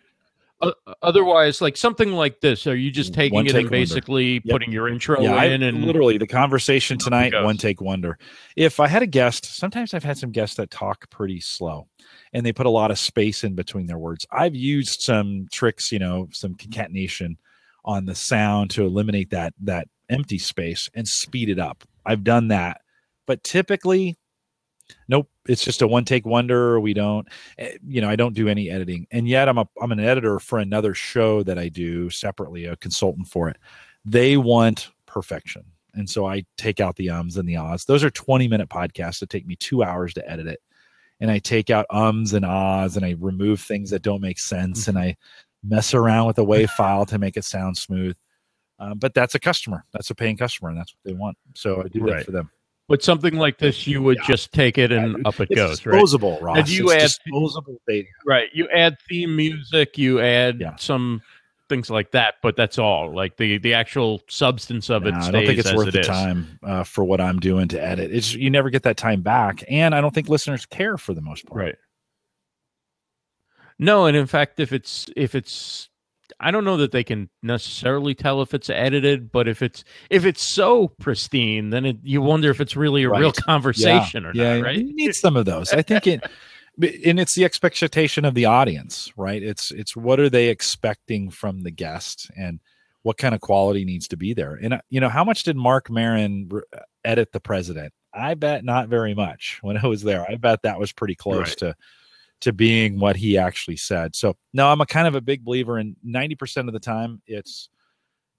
[1.03, 4.45] Otherwise, like something like this, are you just taking one it and basically yep.
[4.51, 5.63] putting your intro yeah, in?
[5.63, 8.19] I, and literally the conversation tonight, one take wonder.
[8.57, 11.89] If I had a guest, sometimes I've had some guests that talk pretty slow,
[12.33, 14.27] and they put a lot of space in between their words.
[14.31, 17.39] I've used some tricks, you know, some concatenation
[17.85, 21.85] on the sound to eliminate that that empty space and speed it up.
[22.07, 22.81] I've done that,
[23.27, 24.17] but typically
[25.09, 27.29] nope it's just a one take wonder we don't
[27.59, 30.39] eh, you know i don't do any editing and yet i'm a i'm an editor
[30.39, 33.57] for another show that i do separately a consultant for it.
[34.05, 35.65] They want perfection
[35.95, 37.85] and so i take out the ums and the ahs.
[37.85, 40.61] Those are 20 minute podcasts that take me two hours to edit it
[41.21, 44.89] and i take out ums and ahs and i remove things that don't make sense
[44.89, 45.17] and i
[45.63, 48.15] mess around with the wave file to make it sound smooth.
[48.79, 51.83] Um, but that's a customer that's a paying customer and that's what they want so
[51.83, 52.17] i do right.
[52.17, 52.51] that for them
[52.89, 54.27] but something like this, you would yeah.
[54.27, 56.43] just take it and yeah, up it goes, disposable, right?
[56.43, 56.59] Ross.
[56.59, 58.09] And you it's add disposable data.
[58.27, 58.49] Right.
[58.53, 60.77] You add theme music, you add yeah.
[60.77, 61.23] some
[61.69, 63.15] things like that, but that's all.
[63.15, 65.15] Like the the actual substance of it.
[65.15, 66.07] I don't think it's worth it the is.
[66.07, 68.13] time uh, for what I'm doing to edit.
[68.13, 71.23] It's you never get that time back, and I don't think listeners care for the
[71.23, 71.61] most part.
[71.61, 71.77] Right.
[73.79, 75.89] No, and in fact, if it's if it's
[76.41, 80.25] I don't know that they can necessarily tell if it's edited, but if it's if
[80.25, 83.21] it's so pristine, then it, you wonder if it's really a right.
[83.21, 84.29] real conversation yeah.
[84.29, 84.57] or yeah.
[84.57, 84.65] not.
[84.65, 84.79] Right?
[84.79, 85.73] You need some of those.
[85.73, 86.25] I think it,
[87.05, 89.43] and it's the expectation of the audience, right?
[89.43, 92.61] It's it's what are they expecting from the guest, and
[93.03, 94.55] what kind of quality needs to be there.
[94.55, 96.51] And uh, you know, how much did Marc Maron
[97.05, 97.93] edit the president?
[98.13, 100.29] I bet not very much when I was there.
[100.29, 101.59] I bet that was pretty close right.
[101.59, 101.77] to
[102.41, 104.15] to being what he actually said.
[104.15, 107.69] So no, I'm a kind of a big believer in 90% of the time it's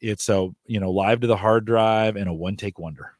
[0.01, 3.13] it's a you know live to the hard drive and a one take wonder.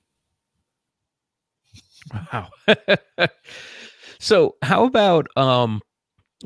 [2.14, 2.50] Wow.
[4.20, 5.82] so how about um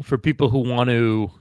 [0.03, 1.31] for people who want to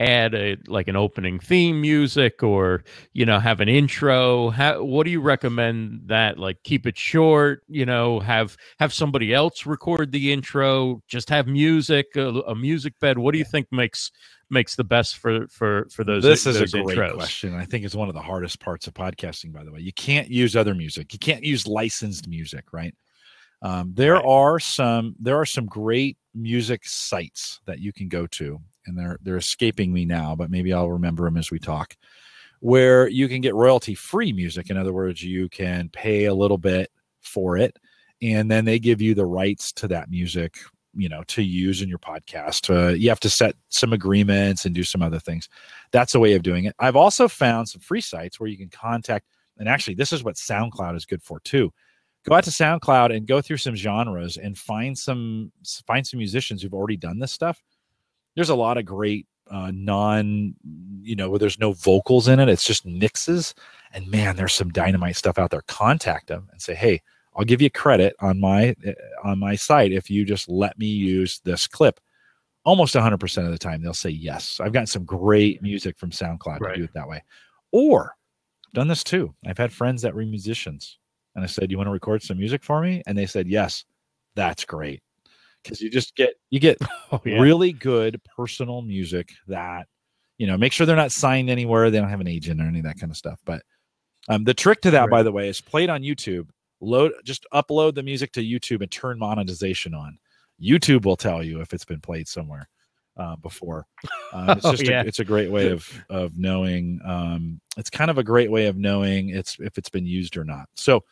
[0.00, 4.50] add a like an opening theme music or you know have an intro.
[4.50, 9.32] How, what do you recommend that like keep it short you know have have somebody
[9.32, 13.18] else record the intro just have music a, a music bed?
[13.18, 14.10] What do you think makes
[14.50, 17.14] makes the best for for for those this is those a great intros?
[17.14, 17.54] question.
[17.54, 19.80] I think it's one of the hardest parts of podcasting by the way.
[19.80, 21.12] You can't use other music.
[21.12, 22.94] You can't use licensed music right?
[23.62, 24.24] Um, there right.
[24.24, 29.18] are some there are some great music sites that you can go to and they're
[29.22, 31.96] they're escaping me now, but maybe I'll remember them as we talk.
[32.60, 34.70] Where you can get royalty free music.
[34.70, 37.76] In other words, you can pay a little bit for it,
[38.20, 40.58] and then they give you the rights to that music,
[40.94, 42.70] you know, to use in your podcast.
[42.70, 45.48] Uh, you have to set some agreements and do some other things.
[45.90, 46.76] That's a way of doing it.
[46.78, 49.26] I've also found some free sites where you can contact,
[49.58, 51.72] and actually, this is what SoundCloud is good for too
[52.24, 55.52] go out to SoundCloud and go through some genres and find some
[55.86, 57.60] find some musicians who've already done this stuff
[58.34, 60.54] there's a lot of great uh, non,
[61.02, 62.48] you know, where there's no vocals in it.
[62.48, 63.54] It's just mixes.
[63.92, 65.62] And man, there's some dynamite stuff out there.
[65.62, 67.02] Contact them and say, hey,
[67.36, 68.92] I'll give you credit on my uh,
[69.24, 72.00] on my site if you just let me use this clip.
[72.64, 74.60] Almost 100% of the time, they'll say yes.
[74.60, 76.74] I've gotten some great music from SoundCloud right.
[76.74, 77.24] to do it that way.
[77.72, 78.14] Or
[78.66, 79.34] I've done this too.
[79.44, 80.98] I've had friends that were musicians,
[81.34, 83.84] and I said, "You want to record some music for me?" And they said, "Yes."
[84.34, 85.02] that's great
[85.62, 86.78] because you just get you get
[87.12, 87.38] Oh, yeah.
[87.40, 89.86] really good personal music that
[90.38, 92.78] you know make sure they're not signed anywhere they don't have an agent or any
[92.78, 93.62] of that kind of stuff but
[94.28, 96.48] um, the trick to that by the way is play it on youtube
[96.80, 100.18] load just upload the music to youtube and turn monetization on
[100.60, 102.68] youtube will tell you if it's been played somewhere
[103.18, 103.84] uh, before
[104.32, 105.02] uh, it's Oh, just yeah.
[105.02, 108.66] a, it's a great way of of knowing um, it's kind of a great way
[108.66, 111.04] of knowing it's if it's been used or not so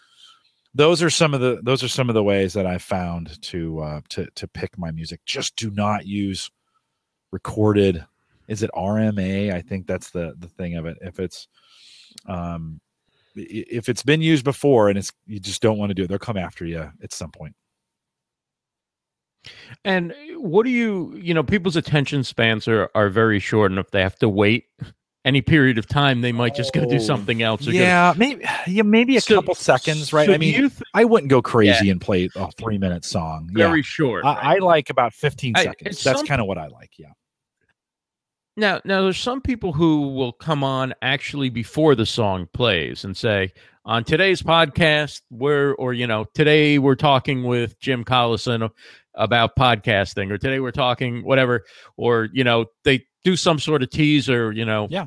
[0.74, 3.80] those are some of the those are some of the ways that I found to
[3.80, 5.20] uh, to to pick my music.
[5.24, 6.50] Just do not use
[7.32, 8.04] recorded.
[8.48, 9.52] Is it RMA?
[9.52, 10.98] I think that's the the thing of it.
[11.00, 11.48] If it's
[12.26, 12.80] um
[13.34, 16.18] if it's been used before and it's you just don't want to do it, they'll
[16.18, 17.54] come after you at some point.
[19.84, 23.72] And what do you, you know, people's attention spans are, are very short.
[23.72, 24.66] And if they have to wait
[25.24, 27.62] any period of time, they might just go do Oh, something else.
[27.68, 30.26] or go- Yeah, maybe yeah, maybe a So- couple seconds, right?
[30.26, 33.50] so I mean, you think I wouldn't go crazy and play a three minute song.
[33.54, 33.66] Yeah.
[33.68, 34.24] very short.
[34.24, 34.44] I, right?
[34.44, 36.02] I like about 15 I- seconds.
[36.02, 36.92] That's kind of what I like.
[36.98, 37.08] Yeah.
[38.56, 43.16] Now, now there's some people who will come on actually before the song plays and
[43.16, 43.52] say,
[43.84, 48.68] on today's podcast, we're or you know, today we're talking with Jim Collison
[49.14, 51.64] about podcasting, or today we're talking whatever,
[51.96, 54.88] or you know, they do some sort of teaser, you know.
[54.90, 55.06] Yeah.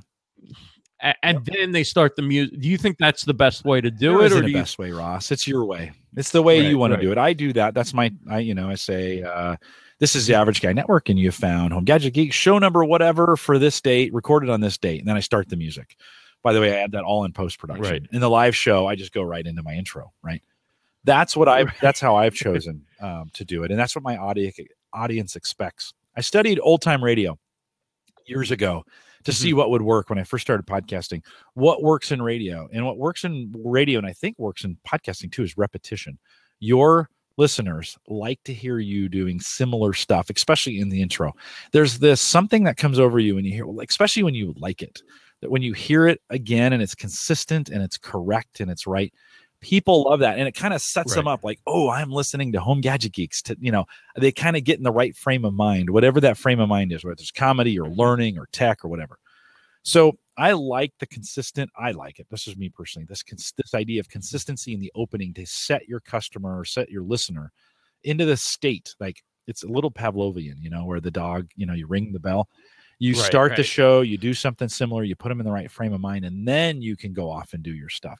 [1.22, 2.61] And then they start the music.
[2.61, 4.53] Do you think that's the best way to do it, it, or do you?
[4.53, 5.32] best way, Ross.
[5.32, 5.91] It's your way.
[6.16, 6.97] It's the way Right, you want right.
[6.97, 7.18] to do it.
[7.18, 7.74] I do that.
[7.74, 9.57] That's my, I, you know, I say, uh,
[9.99, 13.36] this is the average guy network and you found home gadget geek show number, whatever
[13.36, 14.99] for this date recorded on this date.
[14.99, 15.97] And then I start the music.
[16.41, 17.84] By the way, I add that all in post production.
[17.84, 18.07] Right.
[18.11, 20.14] In the live show, I just go right into my intro.
[20.22, 20.41] Right.
[21.03, 23.72] That's what I, that's how I've chosen um, to do it.
[23.72, 24.57] And that's what my audience
[24.93, 25.93] audience expects.
[26.16, 27.38] I studied old time radio
[28.26, 28.84] years ago
[29.24, 29.57] to see mm-hmm.
[29.57, 31.24] what would work when I first started podcasting.
[31.53, 35.32] What works in radio and what works in radio, and I think works in podcasting
[35.32, 36.19] too, is repetition.
[36.59, 41.34] Your listeners like to hear you doing similar stuff, especially in the intro.
[41.71, 45.01] There's this something that comes over you when you hear, especially when you like it,
[45.41, 49.13] that when you hear it again and it's consistent and it's correct and it's right.
[49.64, 52.59] People love that, and it kind of sets them up like, oh, I'm listening to
[52.59, 53.41] Home Gadget Geeks.
[53.43, 53.86] To you know,
[54.16, 56.91] they kind of get in the right frame of mind, whatever that frame of mind
[56.91, 57.99] is, whether it's comedy or mm-hmm.
[57.99, 59.18] learning or tech or whatever.
[59.84, 61.72] So I like the consistent.
[61.78, 62.28] I like it.
[62.30, 63.05] This is me personally.
[63.07, 64.11] This cons- this idea of mm-hmm.
[64.11, 67.51] consistency in the opening to set your customer or set your listener
[68.03, 71.74] into the state like it's a little Pavlovian, you know, where the dog, you know,
[71.74, 72.47] you ring the bell,
[72.99, 75.70] you Right, start the show, you do something similar, you put them in the right
[75.70, 78.20] frame of mind, and then you can go off and do your stuff.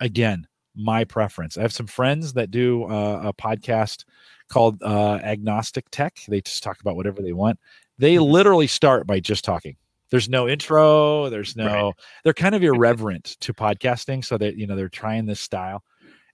[0.00, 0.46] Again,
[0.76, 1.56] my preference.
[1.56, 4.04] I have some friends that do uh, a podcast
[4.48, 6.18] called uh, Agnostic Tech.
[6.28, 7.58] They just talk about whatever they want.
[7.98, 8.30] They Mhm.
[8.30, 9.76] literally start by just talking.
[10.10, 11.28] There's no intro.
[11.30, 11.66] There's no.
[11.86, 11.94] Right.
[12.24, 15.82] They're kind of irreverent to podcasting, so that you know they're trying this style.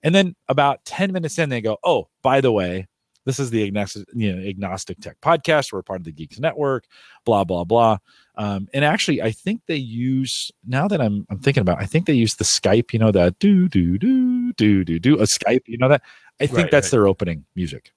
[0.03, 2.87] And then about ten minutes in, they go, "Oh, by the way,
[3.25, 5.71] this is the agnostic, you know, agnostic tech podcast.
[5.71, 6.85] We're part of the Geeks Network.
[7.25, 7.97] Blah blah blah."
[8.35, 11.79] Um, and actually, I think they use now that I'm I'm thinking about.
[11.79, 12.93] It, I think they use the Skype.
[12.93, 15.61] You know that do do do do do do a Skype.
[15.65, 16.01] You know that.
[16.39, 16.91] I think Right, that's right.
[16.91, 17.91] their opening music,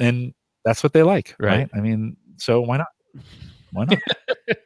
[0.00, 0.34] and
[0.64, 1.58] that's what they like, right?
[1.58, 1.70] Right.
[1.74, 2.88] I mean, so why not?
[3.72, 3.98] Why not?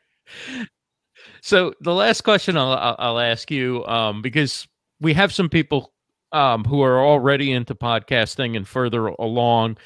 [1.43, 4.69] So the last question I'll, I'll, I'll ask you, um, because
[5.01, 5.93] we have some people
[6.33, 9.79] um, who are already into podcasting and further along.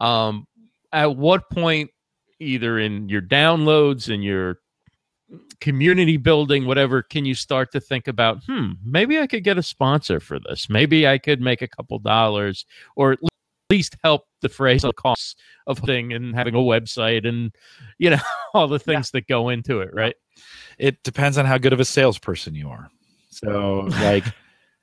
[0.00, 0.46] Um,
[0.92, 1.90] at what point,
[2.40, 4.58] either in your downloads and your
[5.60, 9.62] community building, whatever, can you start to think about, hmm, maybe I could get a
[9.62, 10.68] sponsor for this.
[10.68, 12.64] Maybe I could make a couple dollars,
[12.94, 13.18] or at
[13.70, 15.34] least help defray the costs
[15.66, 17.52] of thing and having a website and
[17.98, 18.20] you know
[18.54, 20.14] all the things that go into it, right?
[20.78, 22.90] it depends on how good of a salesperson you are.
[23.30, 24.24] So, like,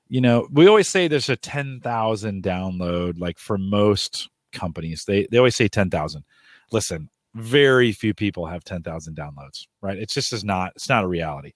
[0.07, 5.37] you know, we always say there's a 10,000 download, like for most companies, they, they
[5.37, 6.23] always say 10,000.
[6.71, 9.97] Listen, very few people have 10,000 downloads, right?
[9.97, 11.53] It's just is not, it's not a reality.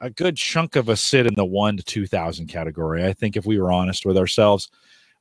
[0.00, 3.04] A good chunk of us sit in the one to 2,000 category.
[3.04, 4.68] I think if we were honest with ourselves,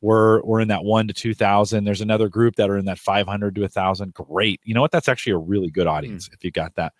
[0.01, 1.84] we're, we're in that one to 2,000.
[1.84, 4.14] There's another group that are in that 500 to a thousand.
[4.14, 4.62] Great.
[4.64, 4.91] You know what?
[4.91, 6.93] That's actually a really good audience if you got that.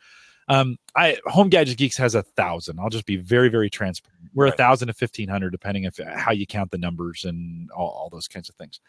[0.50, 2.80] Um, I Home Gadget Geeks has a thousand.
[2.80, 4.32] I'll just be very, very transparent.
[4.34, 4.58] We're a Right.
[4.58, 8.28] thousand to fifteen hundred, depending if how you count the numbers and all, all those
[8.28, 8.80] kinds of things.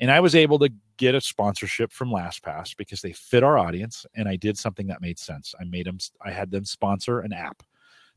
[0.00, 4.04] And I was able to get a sponsorship from LastPass because they fit our audience,
[4.14, 5.54] and I did something that made sense.
[5.60, 5.98] I made them.
[6.22, 7.62] I had them sponsor an app.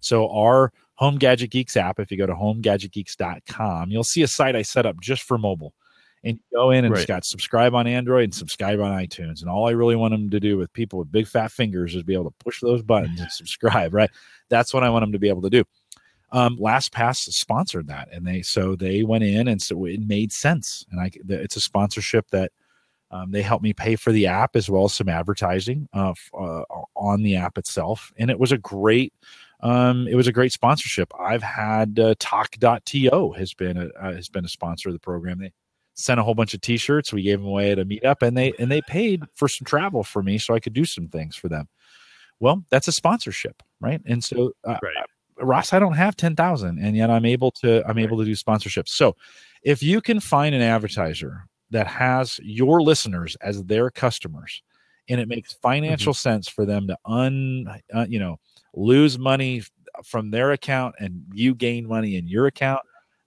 [0.01, 4.55] So our Home Gadget Geeks app, if you go to homegadgetgeeks.com, you'll see a site
[4.55, 5.73] I set up just for mobile.
[6.23, 7.07] And you go in and it's Right.
[7.07, 9.39] got subscribe on Android and subscribe on iTunes.
[9.39, 12.03] And all I really want them to do with people with big fat fingers is
[12.03, 14.09] be able to push those buttons and subscribe, right?
[14.49, 15.63] That's what I want them to be able to do.
[16.31, 20.85] Um, LastPass sponsored that, and they so they went in and so it made sense.
[20.91, 22.51] And I, it's a sponsorship that
[23.11, 26.63] Um, they helped me pay for the app as well as some advertising uh, uh,
[26.95, 29.13] on the app itself, and it was a great.
[29.61, 31.11] Um, it was a great sponsorship.
[31.19, 35.39] I've had uh, Talk.to has been a uh, has been a sponsor of the program.
[35.39, 35.51] They
[35.95, 37.11] sent a whole bunch of T-shirts.
[37.11, 40.03] We gave them away at a meetup, and they and they paid for some travel
[40.03, 41.67] for me so I could do some things for them.
[42.39, 44.01] Well, that's a sponsorship, right?
[44.05, 44.95] And so, uh, Right.
[45.39, 48.33] Ross, I don't have ten thousand, and yet I'm able to I'm able to do
[48.33, 48.89] sponsorships.
[48.89, 49.15] So,
[49.63, 54.61] if you can find an advertiser that has your listeners as their customers,
[55.07, 58.39] and it makes financial sense for them to un uh, you know
[58.73, 59.63] lose money
[60.03, 62.81] from their account and you gain money in your account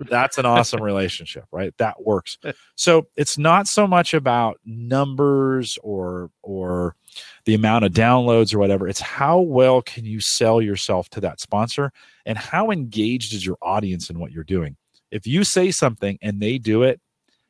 [0.09, 1.77] that's an awesome relationship right?
[1.79, 2.39] That works.
[2.75, 6.97] So it's not so much about numbers or or
[7.45, 11.41] the amount of downloads or whatever it's how well can you sell yourself to that
[11.41, 11.91] sponsor
[12.25, 14.77] and how engaged is your audience in what you're doing?
[15.11, 17.01] If you say something and they do it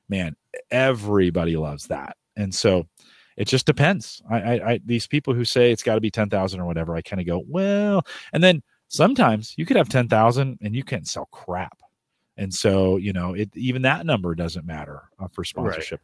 [0.08, 0.36] man
[0.70, 2.16] everybody loves that.
[2.36, 2.86] And so
[3.36, 4.22] it just depends.
[4.30, 7.02] I i, I these people who say it's got to be 10,000 or whatever i
[7.02, 11.26] kind of go well and then sometimes you could have 10,000 and you can't sell
[11.32, 11.78] crap.
[12.36, 16.00] And so you know it even that number doesn't matter uh, for sponsorship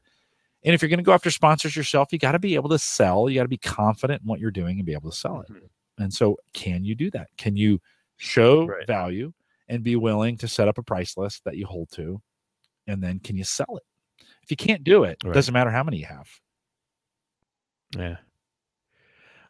[0.68, 2.78] and if you're going to go after sponsors yourself you got to be able to
[2.78, 5.40] sell you got to be confident in what you're doing and be able to sell
[5.40, 5.68] it Mhm.
[5.98, 7.80] and so can you do that can you
[8.18, 8.86] show Right.
[8.86, 9.32] value
[9.68, 12.20] and be willing to set up a price list that you hold to
[12.86, 13.82] and then can you sell it
[14.42, 15.34] if you can't do it Right.
[15.34, 16.28] doesn't matter how many you have
[17.96, 18.18] Yeah.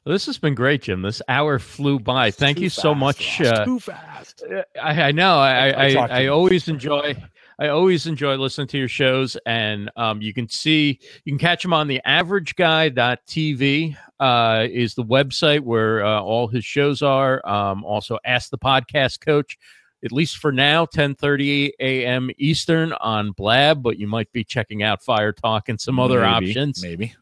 [0.05, 1.03] Well, this has been great, Jim.
[1.03, 2.31] This hour flew by.
[2.31, 3.41] Thank you so much.
[3.41, 4.43] Uh, too fast
[4.81, 5.37] I, I know.
[5.39, 7.15] I I I, I always enjoy.
[7.61, 11.65] I always enjoy listening to your shows, and um, you can see you can catch
[11.65, 17.47] him on the Average AverageGuy.tv uh, is the website where uh, all his shows are.
[17.49, 19.59] Um, also, Ask the Podcast Coach,
[20.05, 22.31] at least for now, 10:30 a.m.
[22.39, 26.81] Eastern on Blab, but you might be checking out FireTalk and some other Maybe, options.
[26.81, 27.15] maybe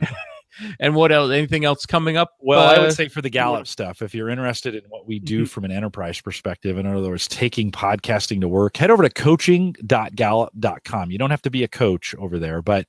[0.80, 1.30] And what else?
[1.30, 2.32] Anything else coming up?
[2.40, 5.18] Well, I uh, would say for the Gallup stuff, if you're interested in what we
[5.18, 9.10] do from an enterprise perspective, in other words, taking podcasting to work, head over to
[9.10, 11.10] coaching.gallup.com.
[11.10, 12.86] You don't have to be a coach over there, but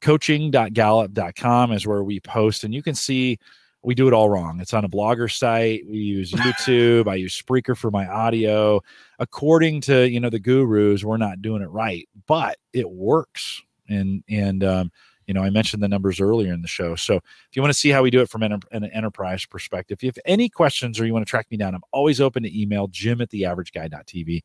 [0.00, 3.38] coaching.gallup.com is where we post, and you can see
[3.82, 4.60] we do it all wrong.
[4.60, 5.86] It's on a blogger site.
[5.88, 7.08] We use YouTube.
[7.08, 8.80] I use Spreaker for my audio.
[9.18, 13.62] According to you know the gurus, we're not doing it right, but it works.
[13.88, 14.92] And and um,
[15.26, 16.96] you know, I mentioned the numbers earlier in the show.
[16.96, 19.98] So if you want to see how we do it from an, an enterprise perspective,
[19.98, 22.42] if you have any questions or you want to track me down, I'm always open
[22.42, 24.42] to email jim at theaverageguy.tv.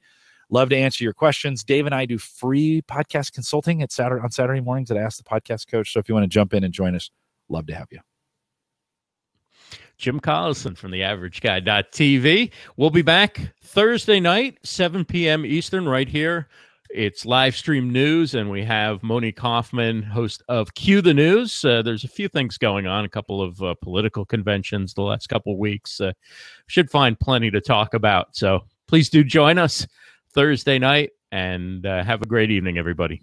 [0.50, 1.64] Love to answer your questions.
[1.64, 5.24] Dave and I do free podcast consulting at Saturday on Saturday mornings at Ask the
[5.24, 5.92] Podcast Coach.
[5.92, 7.10] So if you want to jump in and join us,
[7.50, 8.00] love to have you.
[9.98, 12.52] Jim Collison from the Average Guy.tv.
[12.76, 15.46] We'll be back Thursday night, 7 p.m.
[15.46, 16.48] Eastern, right here.
[16.96, 21.66] It's live stream news, and we have Moni Kaufman, host of Cue the News.
[21.66, 25.28] Uh, there's a few things going on, a couple of uh, political conventions the last
[25.28, 26.00] couple of weeks.
[26.00, 26.14] Uh,
[26.68, 28.34] should find plenty to talk about.
[28.34, 29.86] So please do join us
[30.32, 33.22] Thursday night and uh, have a great evening, everybody.